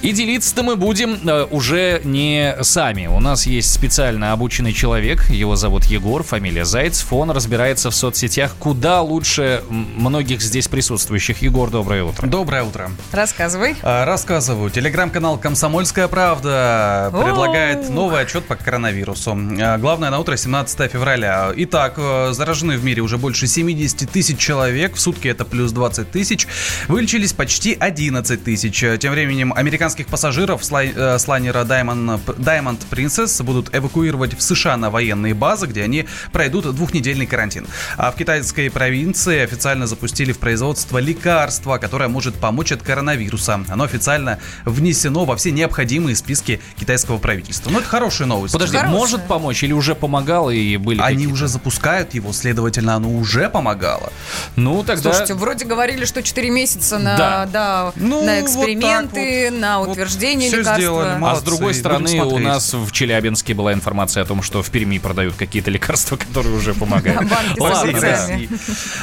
И 0.06 0.12
делиться-то 0.12 0.62
мы 0.62 0.76
будем 0.76 1.18
э, 1.28 1.48
уже 1.50 2.00
не 2.04 2.56
сами. 2.62 3.08
У 3.08 3.20
нас 3.20 3.48
есть 3.48 3.74
специально 3.74 4.34
обученный 4.34 4.72
человек, 4.72 5.28
его 5.32 5.56
зовут 5.56 5.86
Егор, 5.86 6.22
фамилия 6.22 6.64
Зайцев. 6.64 7.12
Он 7.12 7.32
разбирается 7.32 7.90
в 7.90 7.96
соцсетях 7.96 8.56
куда 8.60 9.02
лучше 9.02 9.64
многих 9.68 10.44
здесь 10.44 10.68
присутствующих. 10.68 11.42
Егор, 11.42 11.72
доброе 11.72 12.04
утро. 12.04 12.28
Доброе 12.28 12.62
утро. 12.62 12.92
Рассказывай. 13.12 13.76
А, 13.82 14.06
Рассказываю. 14.06 14.70
Телеграм-канал 14.70 15.40
«Комсомольская 15.40 16.08
правда» 16.08 17.10
предлагает 17.12 17.90
новый 17.90 18.22
отчет 18.22 18.46
по 18.46 18.56
коронавирусу. 18.56 19.36
А, 19.60 19.80
Главное 19.80 20.12
на 20.12 20.20
утро 20.20 20.38
17 20.38 20.92
февраля. 20.92 21.52
Итак, 21.56 21.96
э, 21.98 22.30
заражены 22.34 22.78
в 22.78 22.86
мире 22.86 23.02
уже 23.02 23.18
больше 23.18 23.48
70 23.48 24.08
тысяч 24.12 24.38
человек. 24.38 24.98
В 24.98 25.00
сутки 25.00 25.28
это 25.30 25.46
плюс 25.46 25.72
20 25.72 26.12
тысяч. 26.12 26.46
Вылечились 26.88 27.34
почти 27.34 27.74
11 27.74 28.44
тысяч. 28.44 28.86
Тем 29.00 29.12
временем 29.14 29.52
американских 29.96 30.08
пассажиров 30.08 30.64
с 30.64 30.72
лай- 30.72 30.94
э, 30.96 31.18
с 31.18 31.28
лайнера 31.28 31.64
Diamond, 31.64 32.20
Diamond 32.38 32.80
Princess 32.92 33.42
будут 33.44 33.74
эвакуировать 33.74 34.38
в 34.38 34.42
США 34.42 34.76
на 34.78 34.90
военные 34.90 35.34
базы, 35.34 35.68
где 35.68 35.84
они 35.84 36.06
пройдут 36.34 36.76
двухнедельный 36.76 37.26
карантин. 37.26 37.66
А 37.98 38.12
в 38.12 38.16
китайской 38.16 38.70
провинции 38.70 39.40
официально 39.44 39.88
запустили 39.88 40.34
в 40.34 40.40
производство 40.40 40.98
лекарство, 40.98 41.78
которое 41.78 42.10
может 42.10 42.36
помочь 42.36 42.72
от 42.74 42.82
коронавируса. 42.82 43.64
Оно 43.70 43.86
официально 43.86 44.38
внесено 44.66 45.24
во 45.26 45.36
все 45.38 45.52
необходимые 45.52 46.16
списки 46.16 46.60
китайского 46.78 47.18
правительства. 47.18 47.70
Ну, 47.70 47.80
это 47.80 47.88
хорошая 47.88 48.28
новость. 48.28 48.54
Подожди, 48.54 48.78
может 48.86 49.24
помочь 49.28 49.64
или 49.64 49.74
уже 49.74 49.96
помогало 49.96 50.50
и 50.50 50.78
были 50.78 51.00
Они 51.02 51.28
уже 51.28 51.48
запускают 51.48 52.14
его, 52.14 52.34
следовательно, 52.34 52.96
оно 52.96 53.10
уже 53.16 53.50
помогало. 53.50 54.12
Ну, 54.58 54.84
тогда... 54.84 55.10
Слушайте, 55.12 55.36
вроде 55.36 55.66
говорили, 55.66 56.06
что 56.06 56.22
4 56.22 56.50
месяца 56.50 56.98
на, 57.00 57.18
Да. 57.18 57.46
да, 57.52 57.92
Ну, 57.96 58.26
на 58.26 58.42
вот 58.42 58.44
эксперименты, 58.44 59.52
на 59.52 59.75
утверждение 59.80 60.48
всё 60.50 60.60
лекарства. 60.60 60.82
сделали, 60.82 61.10
А 61.10 61.16
с 61.16 61.20
молодцы, 61.20 61.46
другой 61.46 61.74
стороны, 61.74 62.22
у 62.24 62.40
нас 62.40 62.74
в 62.74 62.92
Челябинске 62.92 63.54
была 63.54 63.74
информация 63.74 64.24
о 64.24 64.26
том, 64.26 64.42
что 64.42 64.62
в 64.62 64.70
Перми 64.70 64.98
продают 64.98 65.36
какие-то 65.36 65.72
лекарства, 65.72 66.18
которые 66.26 66.56
уже 66.56 66.74
помогают. 66.74 67.30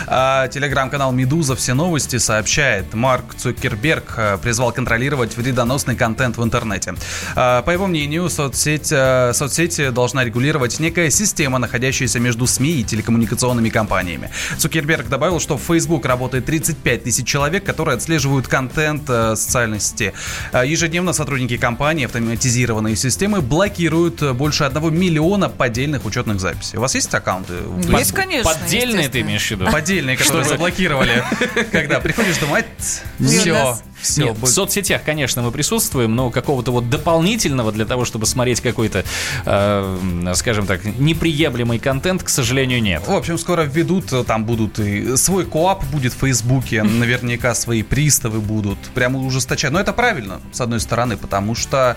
А, 0.07 0.49
Телеграм-канал 0.49 1.13
«Медуза. 1.13 1.57
Все 1.57 1.75
новости» 1.75 2.19
сообщает, 2.19 2.95
Марк 2.95 3.35
Цукерберг 3.37 4.15
э, 4.17 4.39
призвал 4.43 4.73
контролировать 4.73 5.37
вредоносный 5.37 5.97
контент 5.97 6.37
в 6.37 6.43
интернете. 6.45 6.95
А, 7.35 7.63
По 7.63 7.71
его 7.71 7.87
мнению, 7.87 8.29
соцсеть, 8.31 8.91
э, 8.91 9.33
соцсети 9.35 9.91
должна 9.91 10.25
регулировать 10.25 10.79
некая 10.81 11.11
система, 11.11 11.59
находящаяся 11.59 12.21
между 12.21 12.47
СМИ 12.47 12.81
и 12.81 12.85
телекоммуникационными 12.85 13.69
компаниями. 13.69 14.31
Цукерберг 14.59 15.09
добавил, 15.09 15.41
что 15.41 15.57
в 15.57 15.63
Facebook 15.63 16.07
работает 16.07 16.47
35 16.47 17.05
тысяч 17.05 17.27
человек, 17.27 17.65
которые 17.65 17.97
отслеживают 17.97 18.49
контент 18.49 19.05
э, 19.09 19.35
социальной 19.37 19.81
сети. 19.81 20.13
А, 20.63 20.65
Ежедневно 20.65 21.13
сотрудники 21.13 21.57
компании 21.57 22.05
автоматизированные 22.05 22.95
системы 22.95 23.41
блокируют 23.41 24.23
э, 24.23 24.33
больше 24.33 24.63
1 24.63 24.95
миллиона 24.95 25.49
поддельных 25.49 26.05
учетных 26.05 26.39
записей. 26.39 26.79
У 26.79 26.83
вас 26.83 26.95
есть 26.95 27.13
аккаунты? 27.13 27.55
в 27.55 27.79
Есть, 27.79 27.91
Facebook? 27.91 28.21
конечно. 28.21 28.53
Поддельные 28.55 29.09
ты 29.09 29.23
имеешь 29.23 29.45
в 29.45 29.51
виду? 29.51 29.67
Поддельные, 29.73 30.17
которые 30.17 30.45
заблокировали. 30.45 31.25
Когда 31.73 31.99
приходишь 31.99 32.39
домой, 32.39 32.65
все, 33.19 33.77
все. 34.03 34.25
Нет, 34.25 34.39
в 34.39 34.47
соцсетях, 34.47 35.03
конечно, 35.05 35.43
мы 35.43 35.51
присутствуем, 35.53 36.15
но 36.15 36.31
какого-то 36.31 36.73
вот 36.73 36.91
дополнительного 36.91 37.73
для 37.73 37.85
того, 37.87 38.05
чтобы 38.05 38.27
смотреть 38.27 38.61
какой-то, 38.61 39.05
э, 39.47 40.33
скажем 40.35 40.67
так, 40.67 40.85
неприемлемый 40.85 41.79
контент, 41.79 42.23
к 42.23 42.29
сожалению, 42.29 42.83
нет. 42.83 43.07
В 43.07 43.13
общем, 43.13 43.39
скоро 43.39 43.63
введут, 43.63 44.13
э, 44.13 44.25
там 44.25 44.45
будут 44.45 44.79
и 44.79 45.17
свой 45.17 45.45
коап 45.45 45.85
будет 45.87 46.13
в 46.13 46.19
Фейсбуке, 46.19 46.83
наверняка 47.03 47.55
свои 47.55 47.83
приставы 47.83 48.41
будут, 48.41 48.79
прямо 48.95 49.19
ужесточать. 49.21 49.71
Но 49.73 49.81
это 49.81 49.93
правильно, 49.93 50.41
с 50.53 50.61
одной 50.61 50.81
стороны, 50.81 51.17
потому 51.17 51.55
что... 51.55 51.97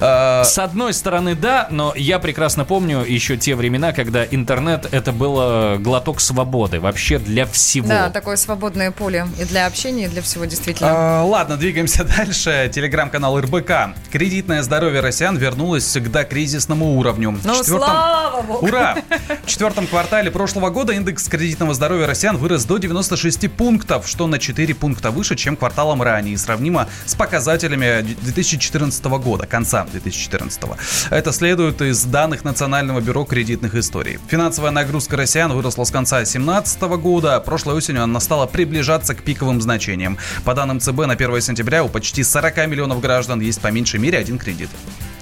э, 0.00 0.42
С 0.44 0.58
одной 0.58 0.92
стороны, 0.94 1.34
да, 1.34 1.68
но 1.70 1.92
я 1.96 2.18
прекрасно 2.18 2.64
помню 2.64 3.04
еще 3.04 3.36
те 3.36 3.54
времена, 3.54 3.92
когда 3.92 4.24
интернет 4.24 4.88
это 4.92 5.12
было 5.12 5.76
глоток 5.78 6.20
свободы 6.20 6.80
вообще 6.80 7.18
для 7.18 7.46
всего. 7.46 7.88
Да, 7.88 8.10
такое 8.10 8.36
свободное 8.36 8.90
поле 8.90 9.26
и 9.40 9.44
для 9.44 9.66
общения, 9.66 10.06
и 10.06 10.08
для 10.08 10.22
всего 10.22 10.44
действительно. 10.44 10.90
А, 11.20 11.22
Ладно, 11.24 11.43
двигаемся 11.48 12.04
дальше. 12.16 12.70
Телеграм-канал 12.72 13.38
РБК. 13.40 13.94
Кредитное 14.10 14.62
здоровье 14.62 15.00
россиян 15.00 15.36
вернулось 15.36 15.92
к 15.96 16.10
докризисному 16.10 16.96
уровню. 16.98 17.32
Ну, 17.44 17.54
четвертом- 17.58 17.78
слава 17.88 18.42
богу! 18.42 18.66
Ура! 18.66 18.96
В 19.44 19.46
четвертом 19.46 19.86
квартале 19.86 20.30
прошлого 20.30 20.70
года 20.70 20.92
индекс 20.92 21.28
кредитного 21.28 21.74
здоровья 21.74 22.06
россиян 22.06 22.36
вырос 22.36 22.64
до 22.64 22.78
96 22.78 23.50
пунктов, 23.50 24.08
что 24.08 24.26
на 24.26 24.38
4 24.38 24.74
пункта 24.74 25.10
выше, 25.10 25.36
чем 25.36 25.56
кварталом 25.56 26.02
ранее, 26.02 26.34
и 26.34 26.36
сравнимо 26.36 26.88
с 27.06 27.14
показателями 27.14 28.02
2014 28.22 29.04
года, 29.04 29.46
конца 29.46 29.86
2014. 29.92 30.62
Это 31.10 31.32
следует 31.32 31.80
из 31.82 32.02
данных 32.04 32.44
Национального 32.44 33.00
бюро 33.00 33.24
кредитных 33.24 33.74
историй. 33.74 34.18
Финансовая 34.28 34.70
нагрузка 34.70 35.16
россиян 35.16 35.52
выросла 35.52 35.84
с 35.84 35.90
конца 35.90 36.16
2017 36.16 36.80
года. 36.82 37.38
Прошлой 37.40 37.74
осенью 37.74 38.02
она 38.02 38.20
стала 38.20 38.46
приближаться 38.46 39.14
к 39.14 39.22
пиковым 39.22 39.60
значениям. 39.60 40.18
По 40.44 40.54
данным 40.54 40.80
ЦБ, 40.80 41.06
на 41.06 41.12
1 41.12 41.33
сентября 41.40 41.84
у 41.84 41.88
почти 41.88 42.22
40 42.22 42.66
миллионов 42.66 43.00
граждан 43.00 43.40
есть 43.40 43.60
по 43.60 43.68
меньшей 43.68 44.00
мере 44.00 44.18
один 44.18 44.38
кредит. 44.38 44.68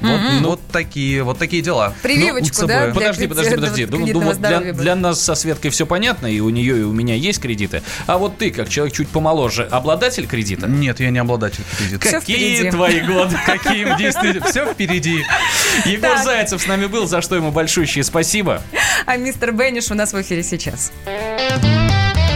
Вот, 0.00 0.20
Мгм. 0.20 0.42
вот 0.44 0.60
такие, 0.72 1.22
вот 1.22 1.38
такие 1.38 1.62
дела. 1.62 1.94
Прививочку, 2.02 2.62
Ну, 2.62 2.66
да, 2.66 2.86
для 2.86 2.92
Подожди, 2.94 3.28
подожди, 3.28 3.54
подожди. 3.54 3.86
Ну, 3.86 3.90
ну, 3.98 4.04
кредитного 4.04 4.24
вот 4.32 4.38
для, 4.40 4.72
для 4.72 4.96
нас 4.96 5.20
со 5.20 5.36
Светкой 5.36 5.70
все 5.70 5.86
понятно, 5.86 6.26
и 6.26 6.40
у 6.40 6.48
нее, 6.50 6.80
и 6.80 6.82
у 6.82 6.92
меня 6.92 7.14
есть 7.14 7.40
кредиты. 7.40 7.82
А 8.08 8.18
вот 8.18 8.36
ты, 8.36 8.50
как 8.50 8.68
человек 8.68 8.94
чуть 8.96 9.08
помоложе, 9.08 9.62
обладатель 9.62 10.26
кредита? 10.26 10.66
Нет, 10.66 10.98
я 10.98 11.10
не 11.10 11.20
обладатель 11.20 11.62
кредита. 11.78 12.08
Всё 12.08 12.18
Какие 12.18 12.54
впереди. 12.56 12.70
твои 12.72 13.00
годы? 13.00 13.36
Каким 13.46 13.96
действительно? 13.96 14.46
Все 14.48 14.66
впереди. 14.66 15.22
Егор. 15.84 16.18
Зайцев 16.18 16.60
с 16.60 16.66
нами 16.66 16.86
был, 16.86 17.06
за 17.06 17.22
что 17.22 17.36
ему 17.36 17.52
большущее 17.52 18.02
спасибо. 18.02 18.60
А 19.06 19.16
мистер 19.16 19.52
Бенниш 19.52 19.92
у 19.92 19.94
нас 19.94 20.12
в 20.12 20.20
эфире 20.20 20.42
сейчас. 20.42 20.90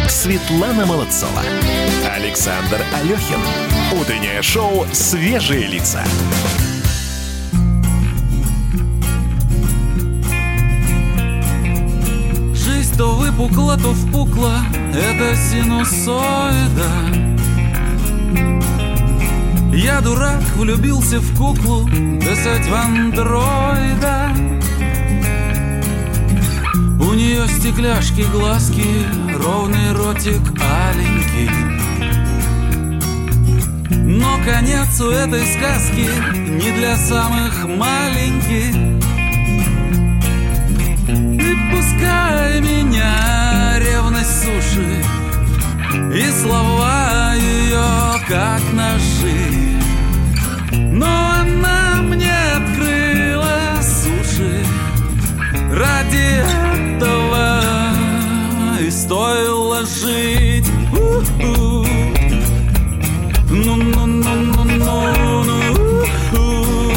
Светлана 0.08 0.86
Молодцова. 0.86 1.42
Александр 2.14 2.80
Алехин. 2.94 3.40
Утреннее 4.00 4.40
шоу 4.42 4.86
«Свежие 4.92 5.66
лица». 5.66 6.04
Жизнь 12.54 12.96
то 12.96 13.16
выпукла, 13.16 13.76
то 13.76 13.92
впукла, 13.92 14.60
это 14.94 15.36
синусоида. 15.36 16.90
Я 19.72 20.00
дурак, 20.00 20.42
влюбился 20.56 21.20
в 21.20 21.36
куклу, 21.36 21.86
писать 21.86 22.66
в 22.66 22.74
андроида. 22.74 24.32
У 26.98 27.14
нее 27.14 27.46
стекляшки, 27.48 28.22
глазки, 28.32 29.04
ровный 29.36 29.92
ротик 29.92 30.42
аленький. 30.60 31.50
Но 33.90 34.38
конец 34.44 35.00
у 35.00 35.10
этой 35.10 35.44
сказки 35.46 36.08
не 36.48 36.72
для 36.72 36.96
самых 36.96 37.66
маленьких. 37.68 38.96
И 41.08 41.56
пускай 41.70 42.60
меня 42.60 43.78
ревность 43.78 44.42
суши 44.42 45.04
И 46.12 46.30
слова 46.42 47.34
ее 47.34 48.20
как 48.28 48.60
ножи 48.72 49.78
Но 50.72 51.06
она 51.06 52.02
мне 52.02 52.32
открыла 52.56 53.80
суши 53.82 54.64
Ради 55.70 56.42
этого 56.98 57.65
стоило 58.96 59.84
жить 59.84 60.66
У-у. 60.92 61.84
Ну-ну-ну-ну-ну-ну. 63.50 65.36
У-у. 66.32 66.96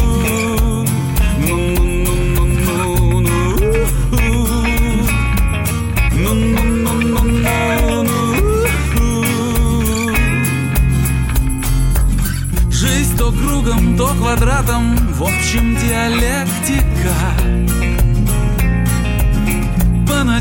Жизнь 12.70 13.16
то 13.18 13.30
кругом, 13.30 13.96
то 13.98 14.08
квадратом, 14.14 14.96
в 15.12 15.22
общем 15.22 15.76
диалектика. 15.76 16.89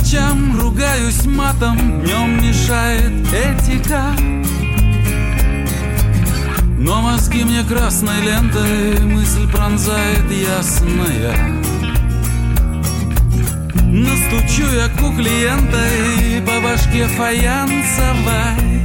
Ночам 0.09 0.59
ругаюсь 0.59 1.25
матом, 1.25 2.01
днем 2.01 2.41
мешает 2.41 3.31
этика. 3.31 4.15
Но 6.79 7.01
мозги 7.01 7.43
мне 7.43 7.63
красной 7.63 8.19
лентой 8.21 9.01
мысль 9.01 9.47
пронзает 9.51 10.31
ясная. 10.31 11.61
Настучу 13.83 14.65
я 14.75 14.89
кукле 14.99 15.43
лентой 15.43 16.41
по 16.41 16.59
башке 16.61 17.05
фаянсовой. 17.05 18.81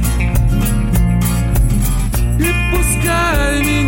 И 2.39 2.53
пускай 2.71 3.63
меня 3.63 3.84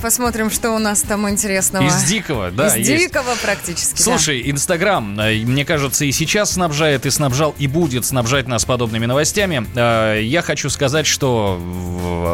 посмотрим, 0.00 0.50
что 0.50 0.70
у 0.72 0.78
нас 0.78 1.02
там 1.02 1.28
интересного. 1.28 1.86
Из 1.86 2.02
дикого, 2.04 2.50
да, 2.50 2.68
Из 2.76 2.88
есть. 2.88 3.04
дикого 3.06 3.34
практически. 3.42 3.96
да. 3.98 4.02
Слушай, 4.02 4.42
Инстаграм, 4.50 5.18
э, 5.20 5.36
мне 5.44 5.64
кажется, 5.64 6.04
и 6.04 6.12
сейчас 6.12 6.52
снабжает, 6.52 7.06
и 7.06 7.10
снабжал, 7.10 7.54
и 7.58 7.66
будет 7.66 8.04
снабжать 8.04 8.48
нас 8.48 8.64
подобными 8.64 9.06
новостями. 9.06 9.66
Э, 9.74 10.20
Я 10.22 10.42
хочу 10.42 10.70
сказать, 10.70 11.06
что 11.06 11.60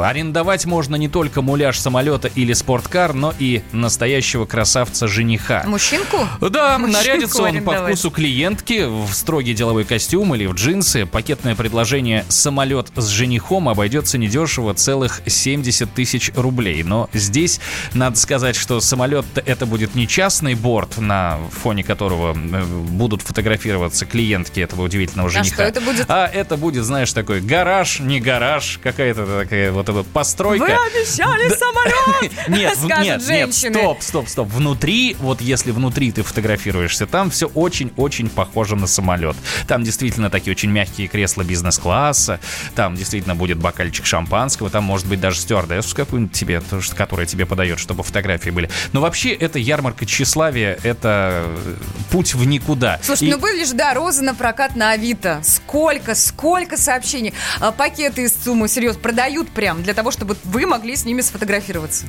арендовать 0.05 0.67
можно 0.67 0.97
не 0.97 1.09
только 1.09 1.43
муляж 1.43 1.79
самолета 1.79 2.31
или 2.35 2.53
спорткар, 2.53 3.13
но 3.15 3.35
и 3.39 3.63
настоящего 3.73 4.47
красавца-жениха. 4.47 5.65
Мужчинку? 5.67 6.19
Да, 6.41 6.79
Мужчинку 6.79 6.99
нарядится 7.05 7.43
он 7.43 7.49
по 7.49 7.73
арендовать. 7.73 7.93
вкусу 7.99 8.11
клиентки 8.11 8.85
в 8.87 9.13
строгий 9.13 9.55
деловой 9.55 9.85
костюм 9.85 10.35
или 10.35 10.47
в 10.47 10.53
джинсы. 10.55 11.07
Пакетное 11.07 11.55
предложение 11.55 12.25
«Самолет 12.29 12.89
с 12.97 13.09
женихом» 13.09 13.69
обойдется 13.69 14.19
недешево 14.19 14.75
целых 14.75 15.23
70 15.27 15.93
тысяч 15.93 16.31
рублей. 16.35 16.83
Но 16.83 17.09
здесь 17.13 17.56
надо 17.95 18.17
сказать, 18.17 18.57
что 18.57 18.81
самолет 18.81 19.25
это 19.45 19.67
будет 19.67 19.95
не 19.95 20.07
частный 20.09 20.55
борт, 20.55 20.99
на 20.99 21.39
фоне 21.51 21.83
которого 21.85 22.35
э, 22.37 22.65
будут 22.65 23.23
фотографироваться 23.23 24.07
клиентки 24.07 24.61
этого 24.61 24.83
удивительного 24.83 25.29
А 25.29 25.33
жениха. 25.33 25.55
что 25.55 25.63
это 25.63 25.81
будет? 25.81 26.07
А 26.09 26.27
это 26.27 26.57
будет, 26.57 26.85
знаешь, 26.85 27.13
такой 27.13 27.41
гараж, 27.41 28.01
не 28.01 28.21
гараж, 28.21 28.79
какая-то 28.83 29.41
такая 29.43 29.73
вот 29.73 29.89
эта 29.89 30.03
постройка. 30.03 30.65
Вы 30.65 30.73
обещали 30.73 31.49
самолет! 31.55 32.33
Нет, 32.49 32.79
нет, 32.85 33.29
нет, 33.29 33.55
стоп, 33.55 34.03
стоп, 34.03 34.29
стоп. 34.29 34.49
Внутри, 34.49 35.17
вот 35.19 35.41
если 35.41 35.71
внутри 35.71 36.13
ты 36.13 36.23
фотографируешься, 36.23 37.07
там 37.07 37.31
все 37.31 37.47
очень-очень 37.49 38.29
похоже 38.29 38.77
на 38.77 38.87
самолет. 38.87 39.37
Там 39.67 39.83
действительно 39.83 40.31
такие 40.31 40.53
очень 40.53 40.71
мягкие 40.71 41.09
кресла 41.09 41.43
бизнес-класса, 41.43 42.41
там 42.75 42.95
действительно 42.97 43.35
будет 43.35 43.59
бокальчик 43.59 44.07
шампанского, 44.07 44.71
там 44.71 44.85
может 44.85 45.07
быть 45.07 45.21
даже 45.21 45.41
стюардессу 45.41 45.95
какую-нибудь 45.97 46.35
тебе, 46.35 46.63
которая 46.97 47.27
тебе 47.27 47.46
подает, 47.47 47.79
чтобы 47.79 48.03
фотографии 48.03 48.51
были. 48.51 48.69
Но 48.93 49.01
вообще 49.01 49.31
это 49.33 49.59
ярмарка 49.59 50.05
тщеславия, 50.05 50.79
это 50.83 51.45
э, 51.47 51.75
путь 52.11 52.35
в 52.35 52.47
никуда. 52.47 53.01
Слушай, 53.03 53.29
И- 53.29 53.31
ну 53.31 53.39
были 53.39 53.65
же, 53.65 53.73
да, 53.75 53.95
розы 53.95 54.23
на 54.23 54.35
прокат 54.35 54.77
на 54.77 54.91
Авито. 54.91 55.41
Сколько, 55.43 56.15
сколько 56.15 56.77
сообщений. 56.77 57.33
А, 57.61 57.73
Пакеты 57.73 58.25
из 58.25 58.35
суммы, 58.45 58.69
серьезно, 58.69 59.01
продают 59.01 59.49
прям 59.51 59.83
для 59.83 59.95
того, 59.95 60.11
чтобы 60.11 60.37
вы 60.45 60.67
могли 60.67 60.95
с 60.97 61.05
ними 61.05 61.21
сфотографироваться. 61.23 62.05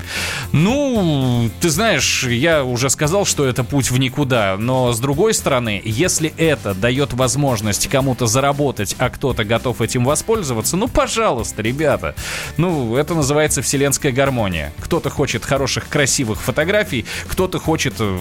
Ну, 0.51 1.49
ты 1.61 1.69
знаешь, 1.69 2.23
я 2.27 2.63
уже 2.63 2.89
сказал, 2.89 3.25
что 3.25 3.45
это 3.45 3.63
путь 3.63 3.91
в 3.91 3.97
никуда, 3.97 4.57
но 4.57 4.91
с 4.91 4.99
другой 4.99 5.33
стороны, 5.33 5.81
если 5.85 6.33
это 6.37 6.73
дает 6.73 7.13
возможность 7.13 7.87
кому-то 7.87 8.27
заработать, 8.27 8.95
а 8.99 9.09
кто-то 9.09 9.43
готов 9.45 9.81
этим 9.81 10.03
воспользоваться, 10.03 10.75
ну, 10.75 10.87
пожалуйста, 10.87 11.61
ребята. 11.61 12.15
Ну, 12.57 12.95
это 12.95 13.13
называется 13.13 13.61
вселенская 13.61 14.11
гармония. 14.11 14.73
Кто 14.79 14.97
Кто-то 14.97 15.11
хочет 15.11 15.26
хороших, 15.45 15.87
красивых 15.89 16.41
фотографий, 16.41 17.05
кто-то 17.27 17.59
хочет 17.59 17.95
э, 17.99 18.19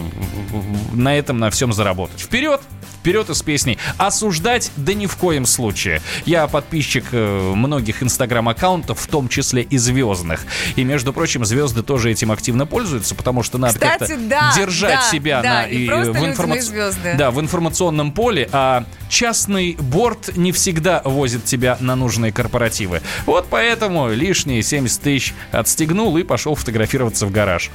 на 0.92 1.16
этом, 1.16 1.38
на 1.38 1.50
всем 1.50 1.72
заработать. 1.72 2.20
Вперед! 2.20 2.60
Вперед 3.00 3.30
из 3.30 3.40
песней. 3.40 3.78
Осуждать 3.98 4.72
да 4.76 4.92
ни 4.92 5.06
в 5.06 5.14
коем 5.14 5.46
случае. 5.46 6.02
Я 6.24 6.48
подписчик 6.48 7.04
э, 7.12 7.52
многих 7.54 8.02
инстаграм-аккаунтов, 8.02 8.98
в 8.98 9.06
том 9.06 9.28
числе 9.28 9.62
и 9.62 9.78
звездных. 9.78 10.44
И, 10.74 10.82
между 10.82 11.12
прочим, 11.12 11.44
звезды 11.44 11.84
тоже 11.84 12.10
этим 12.10 12.32
активно 12.32 12.66
пользуются, 12.66 13.14
потому 13.14 13.44
что 13.44 13.58
надо 13.58 13.78
как-то 13.78 14.16
да, 14.16 14.52
держать 14.56 15.02
да, 15.02 15.10
себя 15.12 15.40
да, 15.40 15.68
на, 15.68 16.12
в, 16.12 16.26
информац- 16.26 16.48
но 16.48 16.54
и 16.56 16.60
звезды. 16.60 17.14
да, 17.16 17.30
в 17.30 17.40
информационном 17.40 18.10
поле, 18.10 18.48
а 18.50 18.84
частный 19.08 19.76
борт 19.78 20.36
не 20.36 20.50
всегда 20.50 21.00
возит 21.04 21.44
тебя 21.44 21.76
на 21.78 21.94
нужные 21.94 22.32
корпоративы. 22.32 23.02
Вот 23.24 23.46
поэтому 23.48 24.10
лишние 24.10 24.64
70 24.64 25.00
тысяч 25.00 25.34
отстегнул 25.52 26.16
и 26.16 26.24
пошел 26.24 26.56
фотографироваться 26.96 27.26
в 27.26 27.30
гараж. 27.30 27.70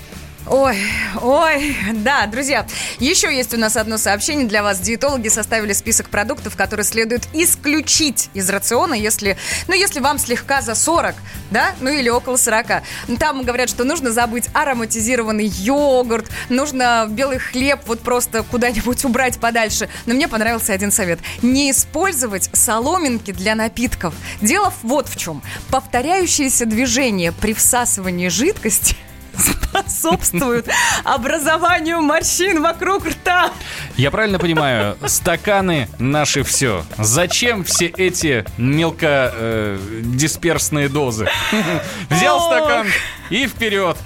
Ой, 0.47 0.75
ой, 1.21 1.77
да, 1.93 2.25
друзья, 2.25 2.65
еще 2.99 3.33
есть 3.33 3.53
у 3.53 3.57
нас 3.57 3.77
одно 3.77 3.99
сообщение 3.99 4.47
для 4.47 4.63
вас. 4.63 4.79
Диетологи 4.79 5.27
составили 5.27 5.71
список 5.71 6.09
продуктов, 6.09 6.55
которые 6.55 6.83
следует 6.83 7.27
исключить 7.31 8.31
из 8.33 8.49
рациона, 8.49 8.95
если, 8.95 9.37
ну, 9.67 9.75
если 9.75 9.99
вам 9.99 10.17
слегка 10.17 10.61
за 10.61 10.73
40, 10.73 11.13
да, 11.51 11.75
ну 11.79 11.91
или 11.91 12.09
около 12.09 12.37
40. 12.37 12.81
Там 13.19 13.43
говорят, 13.43 13.69
что 13.69 13.83
нужно 13.83 14.11
забыть 14.11 14.45
ароматизированный 14.53 15.45
йогурт, 15.45 16.31
нужно 16.49 17.05
белый 17.07 17.37
хлеб 17.37 17.81
вот 17.85 17.99
просто 17.99 18.41
куда-нибудь 18.41 19.05
убрать 19.05 19.39
подальше. 19.39 19.89
Но 20.07 20.15
мне 20.15 20.27
понравился 20.27 20.73
один 20.73 20.91
совет. 20.91 21.19
Не 21.43 21.69
использовать 21.69 22.49
соломинки 22.53 23.31
для 23.31 23.53
напитков. 23.53 24.15
Дело 24.41 24.73
вот 24.81 25.07
в 25.07 25.17
чем. 25.17 25.43
Повторяющиеся 25.69 26.65
движения 26.65 27.31
при 27.31 27.53
всасывании 27.53 28.27
жидкости 28.27 28.97
способствуют 29.37 30.67
образованию 31.03 32.01
морщин 32.01 32.61
вокруг 32.61 33.07
рта. 33.07 33.51
Я 33.97 34.11
правильно 34.11 34.39
понимаю, 34.39 34.97
стаканы 35.05 35.89
наши 35.99 36.43
все. 36.43 36.85
Зачем 36.97 37.63
все 37.63 37.85
эти 37.87 38.45
мелкодисперсные 38.57 40.89
дозы? 40.89 41.29
Взял 42.09 42.41
стакан 42.41 42.87
и 43.31 43.47
вперед. 43.47 43.97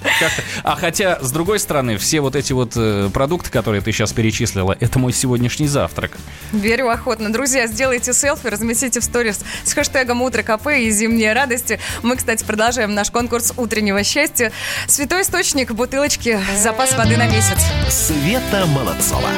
А 0.63 0.75
хотя, 0.75 1.19
с 1.21 1.31
другой 1.31 1.59
стороны, 1.59 1.97
все 1.97 2.21
вот 2.21 2.35
эти 2.35 2.53
вот 2.53 2.73
э, 2.75 3.09
продукты, 3.11 3.49
которые 3.49 3.81
ты 3.81 3.91
сейчас 3.91 4.13
перечислила, 4.13 4.77
это 4.79 4.99
мой 4.99 5.11
сегодняшний 5.11 5.67
завтрак. 5.67 6.11
Верю 6.53 6.89
охотно. 6.89 7.33
Друзья, 7.33 7.67
сделайте 7.67 8.13
селфи, 8.13 8.47
разместите 8.47 8.99
в 8.99 9.03
сторис 9.03 9.41
с 9.63 9.73
хэштегом 9.73 10.21
«Утро 10.21 10.43
КП» 10.43 10.67
и 10.79 10.89
«Зимние 10.91 11.33
радости». 11.33 11.79
Мы, 12.03 12.15
кстати, 12.15 12.45
продолжаем 12.45 12.93
наш 12.93 13.09
конкурс 13.09 13.53
утреннего 13.57 14.03
счастья. 14.03 14.51
Святой 14.87 15.23
источник, 15.23 15.71
бутылочки, 15.71 16.39
запас 16.61 16.95
воды 16.95 17.17
на 17.17 17.27
месяц. 17.27 17.57
Света 17.89 18.65
Молодцова. 18.67 19.29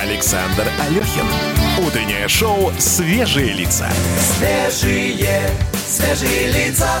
Александр 0.00 0.66
Алехин. 0.86 1.26
Утреннее 1.84 2.28
шоу 2.28 2.72
«Свежие 2.78 3.52
лица». 3.52 3.88
Свежие, 4.38 5.50
свежие 5.88 6.52
лица. 6.52 7.00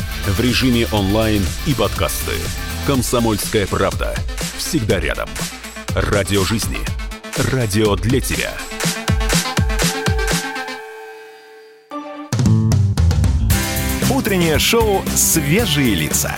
В 0.27 0.39
режиме 0.39 0.87
онлайн 0.91 1.43
и 1.65 1.73
подкасты. 1.73 2.33
«Комсомольская 2.85 3.65
правда». 3.65 4.15
Всегда 4.55 4.99
рядом. 4.99 5.27
Радио 5.95 6.43
жизни. 6.43 6.77
Радио 7.51 7.95
для 7.95 8.21
тебя. 8.21 8.53
Утреннее 14.11 14.59
шоу 14.59 15.01
«Свежие 15.15 15.95
лица». 15.95 16.35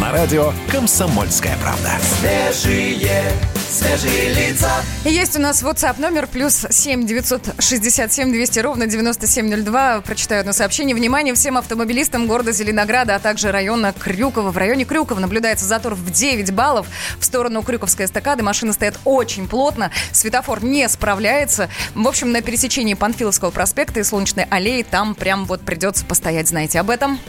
На 0.00 0.12
радио 0.12 0.52
«Комсомольская 0.70 1.58
правда». 1.58 1.98
Свежие, 2.20 3.32
свежие 3.70 4.34
лица. 4.34 4.70
Есть 5.04 5.36
у 5.36 5.40
нас 5.40 5.62
WhatsApp 5.62 6.00
номер 6.00 6.26
плюс 6.26 6.66
7 6.68 7.06
967 7.06 8.32
200 8.32 8.58
ровно 8.58 8.86
9702. 8.86 10.00
Прочитаю 10.00 10.40
одно 10.40 10.52
сообщение. 10.52 10.96
Внимание 10.96 11.34
всем 11.34 11.56
автомобилистам 11.56 12.26
города 12.26 12.52
Зеленограда, 12.52 13.14
а 13.14 13.18
также 13.20 13.52
района 13.52 13.94
Крюкова. 13.96 14.50
В 14.50 14.56
районе 14.56 14.84
Крюкова 14.84 15.20
наблюдается 15.20 15.66
затор 15.66 15.94
в 15.94 16.10
9 16.10 16.52
баллов. 16.52 16.88
В 17.18 17.24
сторону 17.24 17.62
Крюковской 17.62 18.06
эстакады 18.06 18.42
машины 18.42 18.72
стоят 18.72 18.98
очень 19.04 19.46
плотно. 19.46 19.92
Светофор 20.10 20.64
не 20.64 20.88
справляется. 20.88 21.68
В 21.94 22.08
общем, 22.08 22.32
на 22.32 22.42
пересечении 22.42 22.94
Панфиловского 22.94 23.50
проспекта 23.50 24.00
и 24.00 24.02
Солнечной 24.02 24.46
аллеи 24.50 24.82
там 24.82 25.14
прям 25.14 25.44
вот 25.46 25.60
придется 25.60 26.04
постоять. 26.04 26.48
Знаете 26.48 26.80
об 26.80 26.90
этом? 26.90 27.20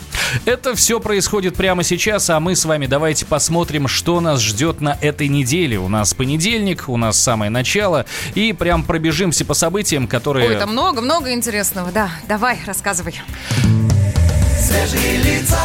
Это 0.46 0.76
все 0.76 1.00
происходит 1.00 1.56
прямо 1.56 1.84
сейчас, 1.84 2.30
а 2.30 2.40
мы 2.40 2.56
с 2.56 2.66
вами 2.66 2.88
давайте 2.88 3.26
посмотрим, 3.26 3.88
что 3.88 4.20
нас 4.22 4.42
ждет 4.42 4.82
на 4.82 4.98
этой 5.02 5.28
неделе. 5.28 5.78
У 5.78 5.88
нас 5.88 6.14
понедельник, 6.14 6.31
у 6.90 6.98
нас 6.98 7.20
самое 7.20 7.50
начало, 7.50 8.06
и 8.36 8.54
прям 8.54 8.84
пробежимся 8.84 9.46
по 9.46 9.54
событиям, 9.54 10.08
которые... 10.08 10.50
Ой, 10.50 10.56
там 10.58 10.72
много-много 10.72 11.34
интересного. 11.34 11.92
Да, 11.92 12.10
давай, 12.28 12.60
рассказывай. 12.66 13.22
Свежие 14.58 15.18
лица. 15.18 15.60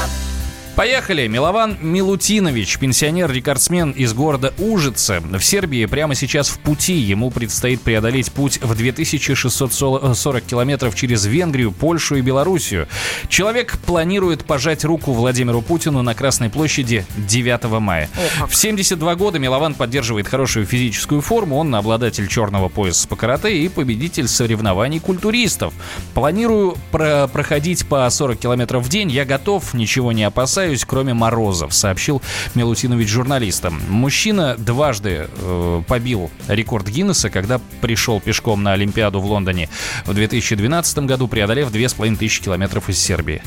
Поехали! 0.76 1.26
Милован 1.26 1.78
Милутинович, 1.80 2.78
пенсионер-рекордсмен 2.78 3.92
из 3.92 4.12
города 4.12 4.52
Ужице, 4.58 5.20
в 5.20 5.40
Сербии 5.40 5.86
прямо 5.86 6.14
сейчас 6.14 6.48
в 6.50 6.58
пути. 6.58 6.92
Ему 6.92 7.30
предстоит 7.30 7.80
преодолеть 7.80 8.30
путь 8.30 8.58
в 8.62 8.74
2640 8.74 10.44
километров 10.44 10.94
через 10.94 11.24
Венгрию, 11.24 11.72
Польшу 11.72 12.16
и 12.16 12.20
Белоруссию. 12.20 12.88
Человек 13.30 13.78
планирует 13.86 14.44
пожать 14.44 14.84
руку 14.84 15.12
Владимиру 15.14 15.62
Путину 15.62 16.02
на 16.02 16.14
Красной 16.14 16.50
площади 16.50 17.06
9 17.16 17.64
мая. 17.80 18.10
В 18.46 18.54
72 18.54 19.14
года 19.14 19.38
Милован 19.38 19.72
поддерживает 19.72 20.28
хорошую 20.28 20.66
физическую 20.66 21.22
форму. 21.22 21.56
Он 21.56 21.74
обладатель 21.74 22.28
черного 22.28 22.68
пояса 22.68 23.08
по 23.08 23.16
карате 23.16 23.56
и 23.56 23.70
победитель 23.70 24.28
соревнований 24.28 25.00
культуристов. 25.00 25.72
Планирую 26.12 26.76
про- 26.90 27.28
проходить 27.28 27.86
по 27.86 28.08
40 28.10 28.38
километров 28.38 28.84
в 28.84 28.90
день. 28.90 29.10
Я 29.10 29.24
готов, 29.24 29.72
ничего 29.72 30.12
не 30.12 30.24
опасаюсь, 30.24 30.65
кроме 30.84 31.14
морозов, 31.14 31.74
сообщил 31.74 32.22
Милутинович 32.54 33.08
журналистам. 33.08 33.80
Мужчина 33.88 34.56
дважды 34.56 35.28
э, 35.28 35.82
побил 35.86 36.30
рекорд 36.48 36.88
Гиннесса, 36.88 37.30
когда 37.30 37.60
пришел 37.80 38.20
пешком 38.20 38.62
на 38.62 38.72
Олимпиаду 38.72 39.20
в 39.20 39.26
Лондоне 39.26 39.68
в 40.04 40.14
2012 40.14 40.98
году, 41.00 41.28
преодолев 41.28 41.70
2500 41.70 42.44
километров 42.44 42.88
из 42.88 42.98
Сербии. 42.98 43.42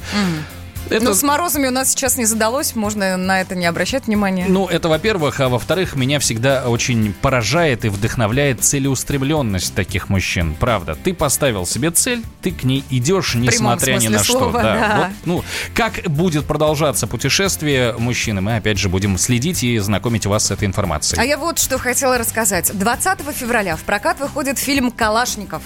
Это- 0.89 1.03
Ну, 1.05 1.13
с 1.13 1.23
морозами 1.23 1.67
у 1.67 1.71
нас 1.71 1.89
сейчас 1.91 2.17
не 2.17 2.25
задалось, 2.25 2.75
можно 2.75 3.15
на 3.17 3.41
это 3.41 3.55
не 3.55 3.65
обращать 3.65 4.07
внимания. 4.07 4.45
Ну, 4.47 4.67
это 4.67 4.89
во-первых, 4.89 5.39
а 5.39 5.49
во-вторых, 5.49 5.95
меня 5.95 6.19
всегда 6.19 6.67
очень 6.67 7.13
поражает 7.13 7.85
и 7.85 7.89
вдохновляет 7.89 8.63
целеустремленность 8.63 9.73
таких 9.75 10.09
мужчин. 10.09 10.55
Правда, 10.59 10.95
ты 10.95 11.13
поставил 11.13 11.65
себе 11.65 11.91
цель, 11.91 12.23
ты 12.41 12.51
к 12.51 12.63
ней 12.63 12.83
идешь, 12.89 13.35
несмотря 13.35 13.95
ни 13.97 14.07
на 14.07 14.23
слова, 14.23 14.49
что. 14.51 14.61
да. 14.61 14.95
Вот, 14.97 15.07
ну, 15.25 15.43
как 15.73 16.01
будет 16.09 16.45
продолжаться 16.45 17.07
путешествие 17.07 17.93
мужчины, 17.97 18.41
мы 18.41 18.55
опять 18.57 18.77
же 18.77 18.89
будем 18.89 19.17
следить 19.17 19.63
и 19.63 19.77
знакомить 19.79 20.25
вас 20.25 20.47
с 20.47 20.51
этой 20.51 20.65
информацией. 20.67 21.21
А 21.21 21.25
я 21.25 21.37
вот 21.37 21.59
что 21.59 21.77
хотела 21.77 22.17
рассказать. 22.17 22.71
20 22.77 23.19
февраля 23.33 23.75
в 23.75 23.81
прокат 23.81 24.19
выходит 24.19 24.57
фильм 24.57 24.91
«Калашников». 24.91 25.61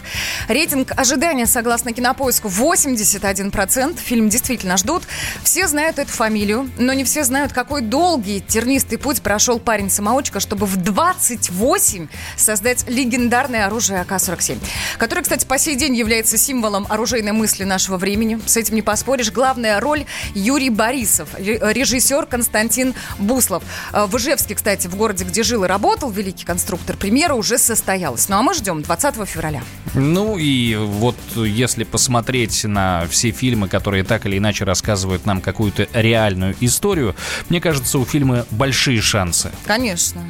Рейтинг 0.48 0.92
ожидания, 0.98 1.46
согласно 1.46 1.94
кинопоиску, 1.94 2.50
81%. 2.50 4.00
Фильм 4.00 4.30
действительно 4.30 4.78
ждут. 4.78 5.04
Все 5.44 5.68
знают 5.68 6.00
эту 6.00 6.12
фамилию, 6.12 6.70
но 6.78 6.94
не 6.94 7.04
все 7.04 7.24
знают, 7.24 7.54
какой 7.54 7.82
долгий 7.82 8.40
тернистый 8.42 8.98
путь 8.98 9.22
прошел 9.22 9.60
парень-самоучка, 9.60 10.40
чтобы 10.40 10.66
в 10.66 10.78
28 10.78 12.08
создать 12.38 12.88
легендарное 12.90 13.66
оружие 13.68 14.02
АК-47, 14.02 14.58
которое, 14.98 15.22
кстати, 15.22 15.46
по 15.46 15.58
сей 15.58 15.76
день 15.76 15.96
является 15.96 16.38
символом 16.38 16.86
оружейной 16.90 17.32
мысли 17.32 17.64
нашего 17.64 17.98
времени. 17.98 18.40
С 18.46 18.58
этим 18.58 18.76
не 18.76 18.82
поспоришь. 18.82 19.32
Главная 19.32 19.80
роль 19.80 20.06
Юрий 20.34 20.70
Борисов, 20.70 21.30
ре- 21.38 21.60
режиссер 21.62 22.26
Константин 22.26 22.94
Буслов. 23.20 23.64
Э, 23.92 24.06
В 24.06 24.18
Ижевске, 24.18 24.56
кстати, 24.56 24.88
в 24.88 24.96
городе, 24.96 25.24
где 25.24 25.44
жил 25.44 25.64
и 25.64 25.68
работал 25.68 26.10
великий 26.10 26.46
конструктор, 26.46 26.96
премьера 26.98 27.34
уже 27.34 27.58
состоялась. 27.58 28.30
Ну 28.30 28.38
а 28.38 28.42
мы 28.42 28.54
ждем 28.54 28.82
20 28.82 29.28
февраля. 29.28 29.62
Ну 29.94 30.38
и 30.38 30.76
вот 30.76 31.16
если 31.36 31.84
посмотреть 31.84 32.64
на 32.64 33.06
все 33.10 33.32
фильмы, 33.32 33.68
которые 33.68 34.04
так 34.04 34.26
или 34.26 34.38
иначе 34.38 34.64
рассказывают 34.66 35.03
рассказывают 35.04 35.26
нам 35.26 35.42
какую-то 35.42 35.88
реальную 35.94 36.56
историю, 36.62 37.16
мне 37.50 37.60
кажется, 37.60 38.00
у 38.00 38.06
фильма 38.06 38.46
большие 38.52 39.02
шансы. 39.02 39.52
Конечно. 39.66 40.22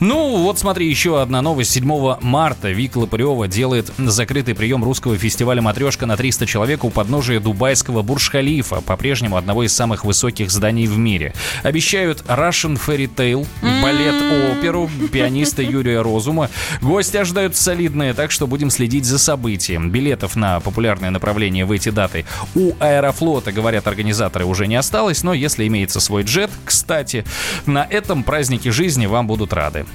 Ну, 0.00 0.36
вот 0.42 0.58
смотри, 0.58 0.88
еще 0.88 1.20
одна 1.20 1.42
новость. 1.42 1.72
7 1.72 2.16
марта 2.20 2.70
Вик 2.70 2.96
Лопарева 2.96 3.48
делает 3.48 3.90
закрытый 3.98 4.54
прием 4.54 4.84
русского 4.84 5.16
фестиваля 5.16 5.60
«Матрешка» 5.62 6.06
на 6.06 6.16
300 6.16 6.46
человек 6.46 6.84
у 6.84 6.90
подножия 6.90 7.40
дубайского 7.40 8.02
Бурж-Халифа, 8.02 8.80
по-прежнему 8.80 9.36
одного 9.36 9.64
из 9.64 9.74
самых 9.74 10.04
высоких 10.04 10.50
зданий 10.50 10.86
в 10.86 10.96
мире. 10.98 11.34
Обещают 11.64 12.22
Russian 12.28 12.78
Fairy 12.78 13.10
Tale, 13.12 13.46
балет-оперу, 13.82 14.88
пианиста 15.10 15.62
Юрия 15.62 16.00
Розума. 16.00 16.48
Гости 16.80 17.16
ожидают 17.16 17.56
солидные, 17.56 18.14
так 18.14 18.30
что 18.30 18.46
будем 18.46 18.70
следить 18.70 19.04
за 19.04 19.18
событием. 19.18 19.90
Билетов 19.90 20.36
на 20.36 20.60
популярные 20.60 21.10
направления 21.10 21.64
в 21.64 21.72
эти 21.72 21.88
даты 21.88 22.24
у 22.54 22.72
Аэрофлота, 22.78 23.52
говорят 23.52 23.86
организаторы, 23.96 24.44
уже 24.44 24.66
не 24.66 24.76
осталось, 24.76 25.22
но 25.22 25.32
если 25.32 25.66
имеется 25.66 26.00
свой 26.00 26.22
джет, 26.22 26.50
кстати, 26.66 27.24
на 27.64 27.86
этом 27.88 28.24
празднике 28.24 28.70
жизни 28.70 29.06
вам 29.06 29.26
будут 29.26 29.54
рады. 29.54 29.86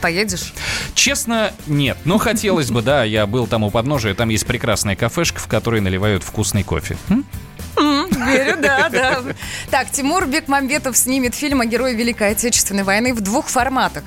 Поедешь? 0.00 0.54
Честно, 0.94 1.52
нет. 1.66 1.98
Но 2.06 2.16
хотелось 2.16 2.70
бы, 2.70 2.80
да. 2.80 3.04
Я 3.04 3.26
был 3.26 3.46
там 3.46 3.64
у 3.64 3.70
подножия. 3.70 4.14
Там 4.14 4.30
есть 4.30 4.46
прекрасная 4.46 4.96
кафешка, 4.96 5.38
в 5.40 5.46
которой 5.46 5.82
наливают 5.82 6.22
вкусный 6.24 6.62
кофе. 6.62 6.96
Верю, 7.76 8.56
да, 8.62 8.88
да. 8.88 9.22
Так, 9.70 9.90
Тимур 9.90 10.26
Бекмамбетов 10.26 10.96
снимет 10.96 11.34
фильм 11.34 11.60
о 11.60 11.66
герое 11.66 11.92
Великой 11.92 12.30
Отечественной 12.30 12.82
войны 12.82 13.12
в 13.12 13.20
двух 13.20 13.48
форматах. 13.48 14.04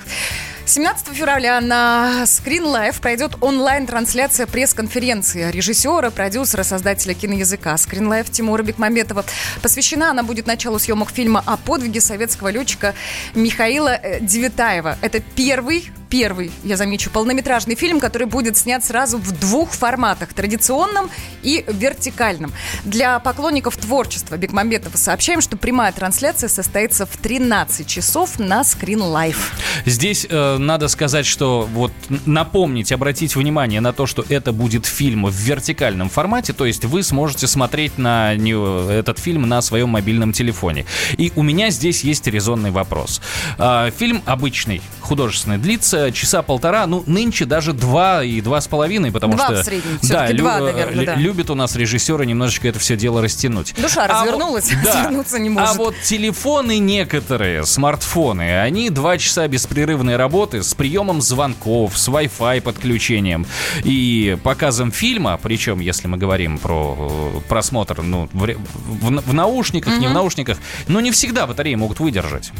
17 0.66 1.10
февраля 1.14 1.60
на 1.60 2.24
Screen 2.24 2.64
Life 2.64 3.02
пройдет 3.02 3.34
онлайн-трансляция 3.42 4.48
пресс-конференции 4.48 5.52
режиссера, 5.52 6.10
продюсера, 6.10 6.64
создателя 6.64 7.14
киноязыка 7.14 7.74
Screen 7.74 8.08
Life 8.08 8.32
Тимура 8.32 8.64
Бекмамбетова. 8.64 9.26
Посвящена 9.62 10.12
она 10.12 10.24
будет 10.24 10.48
началу 10.48 10.80
съемок 10.80 11.12
фильма 11.12 11.44
о 11.46 11.58
подвиге 11.58 12.00
советского 12.00 12.48
летчика 12.48 12.96
Михаила 13.36 13.90
э, 13.90 14.22
Девятаева. 14.22 14.98
Это 15.02 15.20
первый 15.20 15.92
первый, 16.14 16.52
я 16.64 16.78
замечу, 16.78 17.10
полнометражный 17.10 17.74
фильм, 17.74 18.00
который 18.00 18.28
будет 18.28 18.56
снят 18.56 18.86
сразу 18.86 19.18
в 19.18 19.32
двух 19.32 19.72
форматах, 19.72 20.32
традиционном 20.36 21.10
и 21.42 21.66
вертикальном. 21.68 22.54
Для 22.84 23.18
поклонников 23.18 23.78
творчества 23.78 24.38
Бекмамбетова 24.38 24.96
сообщаем, 24.96 25.42
что 25.42 25.58
прямая 25.58 25.92
трансляция 25.92 26.50
состоится 26.50 27.08
в 27.08 27.18
13 27.18 27.88
часов 27.88 28.38
на 28.38 28.62
Screen 28.62 29.00
Life. 29.00 29.40
Здесь 29.88 30.28
э, 30.30 30.58
надо 30.60 30.88
сказать, 30.88 31.26
что 31.26 31.68
вот 31.74 31.92
напомнить, 32.28 32.92
обратить 32.92 33.36
внимание 33.36 33.82
на 33.82 33.92
то, 33.92 34.06
что 34.06 34.24
это 34.30 34.52
будет 34.52 34.86
фильм 34.86 35.26
в 35.26 35.34
вертикальном 35.34 36.10
формате, 36.10 36.54
то 36.54 36.68
есть 36.68 36.86
вы 36.86 37.02
сможете 37.02 37.48
смотреть 37.48 37.98
на 37.98 38.36
этот 38.36 39.18
фильм 39.18 39.50
на 39.50 39.64
своем 39.64 39.90
мобильном 39.90 40.32
телефоне. 40.32 40.86
И 41.18 41.34
у 41.36 41.42
меня 41.42 41.72
здесь 41.72 42.04
есть 42.04 42.28
резонный 42.28 42.70
вопрос. 42.70 43.20
А, 43.58 43.90
фильм 43.90 44.22
обычный, 44.28 44.80
художественный, 45.00 45.58
длится 45.58 46.03
часа 46.12 46.42
полтора, 46.42 46.86
ну, 46.88 47.04
нынче 47.08 47.46
даже 47.46 47.74
два 47.74 48.24
и 48.24 48.42
два 48.42 48.62
с 48.62 48.68
половиной, 48.68 49.12
потому 49.12 49.34
Два 49.36 49.46
что... 49.48 49.62
в 49.62 49.66
среднем, 49.66 50.00
да, 50.04 50.32
два, 50.34 50.60
наверное, 50.60 51.06
да. 51.06 51.16
любят 51.16 51.50
у 51.50 51.56
нас 51.56 51.76
режиссеры 51.76 52.26
немножечко 52.26 52.68
это 52.68 52.80
все 52.80 52.96
дело 52.96 53.22
растянуть. 53.22 53.74
Душа 53.78 54.06
А 54.06 54.08
вот- 54.08 54.24
развернулась, 54.26 54.70
да. 54.84 54.94
развернуться 54.96 55.40
не 55.40 55.50
может. 55.50 55.70
А 55.70 55.74
вот 55.74 55.96
телефоны 56.04 56.80
некоторые, 56.80 57.66
смартфоны, 57.66 58.60
они 58.62 58.90
два 58.90 59.18
часа 59.18 59.48
беспрерывной 59.48 60.16
работы 60.18 60.64
с 60.64 60.74
приемом 60.74 61.22
звонков, 61.22 61.98
с 61.98 62.08
Wi-Fi 62.10 62.62
подключением 62.62 63.46
и 63.84 64.38
показом 64.44 64.92
фильма, 64.92 65.40
причем, 65.42 65.80
если 65.80 66.08
мы 66.08 66.18
говорим 66.18 66.58
про 66.58 67.32
э, 67.36 67.40
просмотр 67.48 68.02
ну, 68.02 68.30
в, 68.34 68.46
в- 68.46 69.30
в 69.30 69.34
наушниках, 69.34 69.98
не 70.00 70.08
в 70.08 70.14
наушниках, 70.14 70.58
но 70.88 71.00
не 71.02 71.12
всегда 71.12 71.48
батареи 71.48 71.76
могут 71.76 72.00
выдержать. 72.00 72.52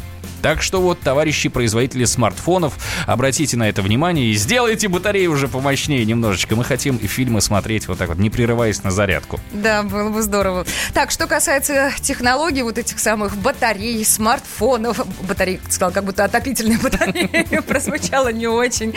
Так 0.42 0.60
что 0.60 0.82
вот, 0.82 1.00
товарищи 1.00 1.48
производители 1.48 2.04
смартфонов, 2.04 2.74
обратите 3.24 3.56
на 3.56 3.70
это 3.70 3.80
внимание 3.80 4.26
и 4.26 4.34
сделайте 4.34 4.86
батареи 4.86 5.28
уже 5.28 5.48
помощнее 5.48 6.04
немножечко. 6.04 6.56
Мы 6.56 6.62
хотим 6.62 6.98
и 6.98 7.06
фильмы 7.06 7.40
смотреть 7.40 7.88
вот 7.88 7.96
так 7.96 8.10
вот, 8.10 8.18
не 8.18 8.28
прерываясь 8.28 8.82
на 8.82 8.90
зарядку. 8.90 9.40
Да, 9.50 9.82
было 9.82 10.10
бы 10.10 10.20
здорово. 10.20 10.66
Так, 10.92 11.10
что 11.10 11.26
касается 11.26 11.90
технологий, 12.02 12.60
вот 12.60 12.76
этих 12.76 12.98
самых 12.98 13.34
батарей, 13.38 14.04
смартфонов, 14.04 15.00
батарей, 15.26 15.58
сказал, 15.70 15.90
как 15.90 16.04
будто 16.04 16.22
отопительные 16.22 16.76
батареи, 16.82 17.60
прозвучало 17.66 18.28
не 18.28 18.46
очень. 18.46 18.92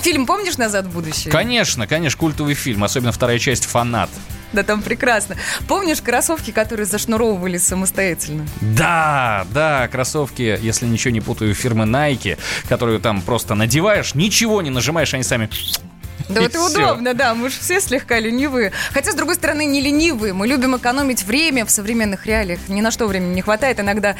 Фильм 0.00 0.26
помнишь 0.26 0.58
«Назад 0.58 0.86
в 0.86 0.92
будущее»? 0.92 1.32
Конечно, 1.32 1.88
конечно, 1.88 2.16
культовый 2.16 2.54
фильм, 2.54 2.84
особенно 2.84 3.10
вторая 3.10 3.40
часть 3.40 3.64
«Фанат». 3.64 4.10
Да, 4.52 4.62
там 4.62 4.82
прекрасно. 4.82 5.36
Помнишь 5.68 6.00
кроссовки, 6.02 6.50
которые 6.50 6.86
зашнуровывались 6.86 7.66
самостоятельно? 7.66 8.46
Да, 8.60 9.46
да, 9.52 9.88
кроссовки, 9.88 10.58
если 10.60 10.86
ничего 10.86 11.12
не 11.12 11.20
путаю, 11.20 11.54
фирмы 11.54 11.84
Nike, 11.84 12.38
которую 12.68 13.00
там 13.00 13.22
просто 13.22 13.54
надеваешь, 13.54 14.14
ничего 14.14 14.62
не 14.62 14.70
нажимаешь, 14.70 15.14
они 15.14 15.22
сами... 15.22 15.48
Да 16.28 16.40
И 16.42 16.44
это 16.44 16.58
всё. 16.58 16.82
удобно, 16.84 17.14
да, 17.14 17.34
мы 17.34 17.50
же 17.50 17.58
все 17.58 17.80
слегка 17.80 18.18
ленивые. 18.18 18.72
Хотя, 18.92 19.10
с 19.12 19.14
другой 19.14 19.34
стороны, 19.34 19.64
не 19.64 19.80
ленивые. 19.80 20.32
Мы 20.32 20.46
любим 20.46 20.76
экономить 20.76 21.24
время 21.24 21.66
в 21.66 21.70
современных 21.70 22.26
реалиях. 22.26 22.60
Ни 22.68 22.80
на 22.80 22.90
что 22.90 23.06
времени 23.06 23.34
не 23.34 23.42
хватает. 23.42 23.80
Иногда 23.80 24.14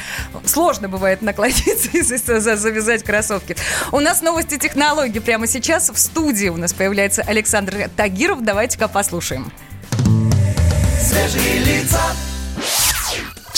сложно 0.45 0.89
бывает 0.89 1.23
наклониться 1.23 1.91
и 1.93 2.03
за- 2.03 2.41
за- 2.41 2.57
завязать 2.57 3.05
кроссовки. 3.05 3.57
У 3.93 4.01
нас 4.01 4.21
новости 4.21 4.59
технологий 4.59 5.21
прямо 5.21 5.47
сейчас. 5.47 5.91
В 5.91 5.99
студии 5.99 6.49
у 6.49 6.57
нас 6.57 6.73
появляется 6.73 7.23
Александр 7.23 7.89
Тагиров. 7.97 8.43
Давайте-ка 8.43 8.89
послушаем. 8.89 9.51
Свежие 11.03 11.59
лица. 11.59 12.01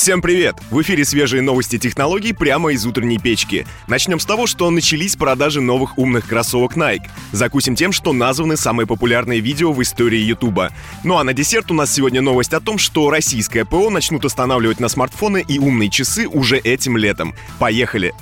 Всем 0.04 0.20
привет! 0.20 0.56
В 0.70 0.82
эфире 0.82 1.02
свежие 1.02 1.40
новости 1.40 1.78
технологий 1.78 2.34
прямо 2.34 2.74
из 2.74 2.84
утренней 2.84 3.18
печки. 3.18 3.66
Начнем 3.86 4.20
с 4.20 4.26
того, 4.26 4.46
что 4.46 4.68
начались 4.68 5.16
продажи 5.16 5.62
новых 5.62 5.96
умных 5.96 6.28
кроссовок 6.28 6.76
Nike. 6.76 7.08
Закусим 7.32 7.74
тем, 7.74 7.90
что 7.90 8.12
названы 8.12 8.58
самые 8.58 8.86
популярные 8.86 9.40
видео 9.40 9.72
в 9.72 9.80
истории 9.80 10.18
Ютуба. 10.18 10.72
Ну 11.04 11.16
а 11.16 11.24
на 11.24 11.32
десерт 11.32 11.70
у 11.70 11.74
нас 11.74 11.90
сегодня 11.90 12.20
новость 12.20 12.52
о 12.52 12.60
том, 12.60 12.76
что 12.76 13.08
российское 13.08 13.64
ПО 13.64 13.88
начнут 13.88 14.26
устанавливать 14.26 14.78
на 14.78 14.90
смартфоны 14.90 15.42
и 15.48 15.58
умные 15.58 15.88
часы 15.88 16.28
уже 16.28 16.58
этим 16.58 16.98
летом. 16.98 17.34
Поехали! 17.58 18.12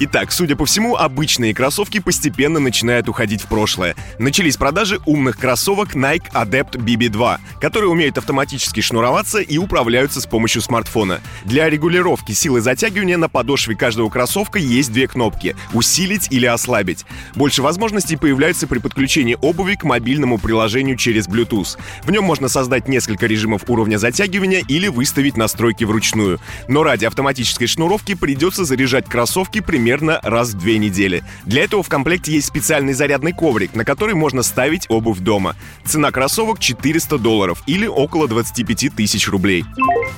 Итак, 0.00 0.32
судя 0.32 0.56
по 0.56 0.64
всему, 0.64 0.96
обычные 0.96 1.54
кроссовки 1.54 2.00
постепенно 2.00 2.58
начинают 2.58 3.08
уходить 3.08 3.42
в 3.42 3.46
прошлое. 3.46 3.94
Начались 4.18 4.56
продажи 4.56 5.00
умных 5.06 5.38
кроссовок 5.38 5.94
Nike 5.94 6.32
Adept 6.32 6.78
BB2, 6.78 7.38
которые 7.60 7.90
умеют 7.90 8.18
автоматически 8.18 8.80
шнуроваться 8.80 9.38
и 9.38 9.58
управляются 9.58 10.20
с 10.20 10.26
помощью 10.26 10.62
смартфона. 10.62 11.20
Для 11.44 11.68
регулировки 11.68 12.32
силы 12.32 12.60
затягивания 12.60 13.16
на 13.16 13.28
подошве 13.28 13.74
каждого 13.74 14.08
кроссовка 14.08 14.58
есть 14.58 14.92
две 14.92 15.08
кнопки— 15.08 15.56
усилить 15.72 16.28
или 16.30 16.46
ослабить. 16.46 17.04
Больше 17.34 17.62
возможностей 17.62 18.16
появляется 18.16 18.66
при 18.66 18.78
подключении 18.78 19.36
обуви 19.40 19.74
к 19.74 19.84
мобильному 19.84 20.38
приложению 20.38 20.96
через 20.96 21.28
Bluetooth. 21.28 21.78
В 22.02 22.10
нем 22.10 22.24
можно 22.24 22.48
создать 22.48 22.88
несколько 22.88 23.26
режимов 23.26 23.62
уровня 23.68 23.98
затягивания 23.98 24.62
или 24.68 24.88
выставить 24.88 25.36
настройки 25.36 25.84
вручную. 25.84 26.40
Но 26.68 26.82
ради 26.82 27.04
автоматической 27.04 27.66
шнуровки 27.66 28.14
придется 28.14 28.64
заряжать 28.64 29.06
кроссовки 29.06 29.60
примерно 29.60 30.20
раз 30.22 30.50
в 30.50 30.58
две 30.58 30.78
недели. 30.78 31.22
Для 31.44 31.64
этого 31.64 31.82
в 31.82 31.88
комплекте 31.88 32.32
есть 32.32 32.48
специальный 32.48 32.94
зарядный 32.94 33.32
коврик, 33.32 33.74
на 33.74 33.84
который 33.84 34.14
можно 34.14 34.42
ставить 34.42 34.86
обувь 34.88 35.18
дома. 35.18 35.56
Цена 35.84 36.10
кроссовок 36.10 36.58
400 36.58 37.18
долларов 37.18 37.62
или 37.66 37.86
около 37.86 38.28
25 38.28 38.94
тысяч 38.94 39.28
рублей. 39.28 39.64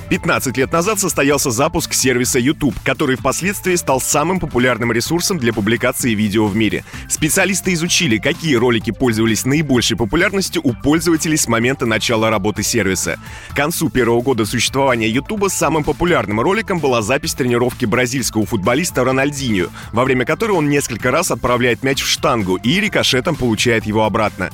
15 0.09 0.57
лет 0.57 0.71
назад 0.71 0.99
состоялся 1.01 1.51
запуск 1.51 1.93
сервиса 1.93 2.39
YouTube, 2.39 2.75
который 2.85 3.17
впоследствии 3.17 3.75
стал 3.75 3.99
самым 3.99 4.39
популярным 4.39 4.91
ресурсом 4.91 5.37
для 5.37 5.51
публикации 5.51 6.13
видео 6.13 6.45
в 6.45 6.55
мире. 6.55 6.85
Специалисты 7.09 7.73
изучили, 7.73 8.17
какие 8.17 8.55
ролики 8.55 8.91
пользовались 8.91 9.43
наибольшей 9.45 9.97
популярностью 9.97 10.61
у 10.63 10.73
пользователей 10.73 11.37
с 11.37 11.47
момента 11.47 11.85
начала 11.85 12.29
работы 12.29 12.63
сервиса. 12.63 13.19
К 13.49 13.55
концу 13.55 13.89
первого 13.89 14.21
года 14.21 14.45
существования 14.45 15.09
YouTube 15.09 15.49
самым 15.49 15.83
популярным 15.83 16.39
роликом 16.39 16.79
была 16.79 17.01
запись 17.01 17.33
тренировки 17.33 17.85
бразильского 17.85 18.45
футболиста 18.45 19.03
Рональдиньо, 19.03 19.67
во 19.91 20.03
время 20.05 20.25
которой 20.25 20.51
он 20.51 20.69
несколько 20.69 21.09
раз 21.09 21.31
отправляет 21.31 21.83
мяч 21.83 22.01
в 22.01 22.07
штангу 22.07 22.57
и 22.57 22.79
рикошетом 22.79 23.35
получает 23.35 23.85
его 23.85 24.05
обратно. 24.05 24.51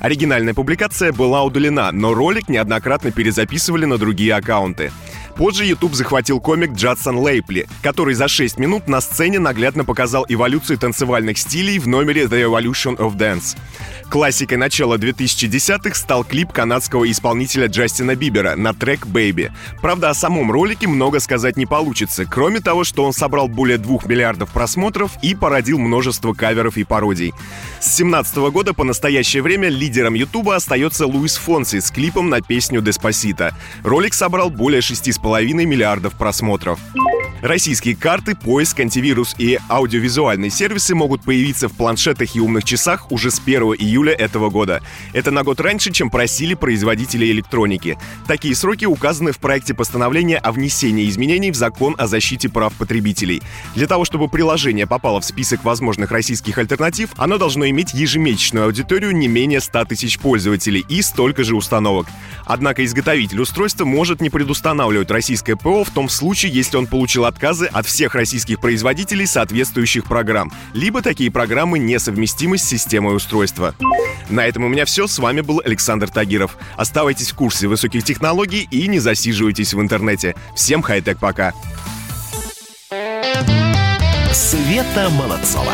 Оригинальная 0.00 0.54
публикация 0.54 1.12
была 1.12 1.42
удалена, 1.44 1.92
но 1.92 2.14
ролик 2.14 2.48
неоднократно 2.48 3.12
перезаписывали 3.12 3.84
на 3.84 3.98
другие 3.98 4.34
аккаунты. 4.34 4.90
Позже 5.36 5.64
YouTube 5.64 5.94
захватил 5.94 6.40
комик 6.40 6.72
Джадсон 6.72 7.18
Лейпли, 7.18 7.66
который 7.82 8.14
за 8.14 8.28
6 8.28 8.58
минут 8.58 8.88
на 8.88 9.00
сцене 9.00 9.38
наглядно 9.38 9.84
показал 9.84 10.26
эволюцию 10.28 10.78
танцевальных 10.78 11.38
стилей 11.38 11.78
в 11.78 11.88
номере 11.88 12.24
The 12.24 12.44
Evolution 12.44 12.96
of 12.96 13.16
Dance. 13.16 13.56
Классикой 14.10 14.58
начала 14.58 14.96
2010-х 14.96 15.94
стал 15.94 16.24
клип 16.24 16.52
канадского 16.52 17.08
исполнителя 17.08 17.68
Джастина 17.68 18.16
Бибера 18.16 18.56
на 18.56 18.74
трек 18.74 19.06
«Baby». 19.06 19.52
Правда, 19.80 20.10
о 20.10 20.14
самом 20.14 20.50
ролике 20.50 20.88
много 20.88 21.20
сказать 21.20 21.56
не 21.56 21.64
получится, 21.64 22.24
кроме 22.24 22.58
того, 22.60 22.82
что 22.82 23.04
он 23.04 23.12
собрал 23.12 23.46
более 23.46 23.78
2 23.78 23.98
миллиардов 24.06 24.50
просмотров 24.50 25.12
и 25.22 25.36
породил 25.36 25.78
множество 25.78 26.34
каверов 26.34 26.76
и 26.76 26.82
пародий. 26.82 27.32
С 27.78 27.96
2017 27.96 28.36
года 28.52 28.74
по 28.74 28.82
настоящее 28.82 29.42
время 29.42 29.68
лидером 29.68 30.14
Ютуба 30.14 30.56
остается 30.56 31.06
Луис 31.06 31.36
Фонси 31.36 31.78
с 31.78 31.92
клипом 31.92 32.28
на 32.28 32.40
песню 32.40 32.80
«Деспасита». 32.80 33.56
Ролик 33.84 34.12
собрал 34.12 34.50
более 34.50 34.80
6,5 34.80 35.19
4,5 35.22 35.64
миллиардов 35.66 36.14
просмотров. 36.14 36.80
Российские 37.42 37.96
карты, 37.96 38.34
поиск, 38.34 38.80
антивирус 38.80 39.34
и 39.38 39.58
аудиовизуальные 39.68 40.50
сервисы 40.50 40.94
могут 40.94 41.22
появиться 41.22 41.68
в 41.68 41.72
планшетах 41.72 42.36
и 42.36 42.40
умных 42.40 42.64
часах 42.64 43.10
уже 43.10 43.30
с 43.30 43.40
1 43.40 43.62
июля 43.78 44.12
этого 44.12 44.50
года. 44.50 44.82
Это 45.14 45.30
на 45.30 45.42
год 45.42 45.58
раньше, 45.60 45.90
чем 45.90 46.10
просили 46.10 46.52
производители 46.52 47.30
электроники. 47.30 47.96
Такие 48.26 48.54
сроки 48.54 48.84
указаны 48.84 49.32
в 49.32 49.38
проекте 49.38 49.72
постановления 49.72 50.36
о 50.36 50.52
внесении 50.52 51.08
изменений 51.08 51.50
в 51.50 51.54
закон 51.56 51.94
о 51.96 52.06
защите 52.06 52.50
прав 52.50 52.74
потребителей. 52.74 53.40
Для 53.74 53.86
того, 53.86 54.04
чтобы 54.04 54.28
приложение 54.28 54.86
попало 54.86 55.20
в 55.20 55.24
список 55.24 55.64
возможных 55.64 56.10
российских 56.10 56.58
альтернатив, 56.58 57.10
оно 57.16 57.38
должно 57.38 57.66
иметь 57.70 57.94
ежемесячную 57.94 58.66
аудиторию 58.66 59.12
не 59.12 59.28
менее 59.28 59.60
100 59.60 59.86
тысяч 59.86 60.18
пользователей 60.18 60.84
и 60.88 61.00
столько 61.00 61.42
же 61.44 61.56
установок. 61.56 62.06
Однако 62.44 62.84
изготовитель 62.84 63.40
устройства 63.40 63.86
может 63.86 64.20
не 64.20 64.28
предустанавливать 64.28 65.10
российское 65.10 65.56
ПО 65.56 65.84
в 65.84 65.90
том 65.90 66.10
случае, 66.10 66.52
если 66.52 66.76
он 66.76 66.86
получил 66.86 67.29
отказы 67.30 67.66
от 67.66 67.86
всех 67.86 68.14
российских 68.14 68.60
производителей 68.60 69.26
соответствующих 69.26 70.04
программ, 70.04 70.52
либо 70.74 71.00
такие 71.00 71.30
программы 71.30 71.78
несовместимы 71.78 72.58
с 72.58 72.62
системой 72.62 73.16
устройства. 73.16 73.74
На 74.28 74.46
этом 74.46 74.64
у 74.64 74.68
меня 74.68 74.84
все. 74.84 75.06
С 75.06 75.18
вами 75.18 75.40
был 75.40 75.62
Александр 75.64 76.08
Тагиров. 76.08 76.56
Оставайтесь 76.76 77.30
в 77.30 77.34
курсе 77.34 77.66
высоких 77.66 78.04
технологий 78.04 78.68
и 78.70 78.86
не 78.86 78.98
засиживайтесь 78.98 79.74
в 79.74 79.80
интернете. 79.80 80.34
Всем 80.54 80.82
хай-тек 80.82 81.18
пока. 81.18 81.54
Света 84.32 85.08
Молодцова. 85.10 85.72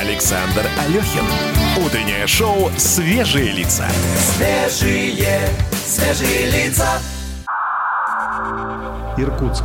Александр 0.00 0.66
Алехин. 0.86 1.24
Утреннее 1.84 2.26
шоу 2.26 2.70
«Свежие 2.76 3.52
лица». 3.52 3.88
Свежие, 4.36 5.48
свежие 5.72 6.50
лица. 6.50 7.00
Иркутск. 9.16 9.64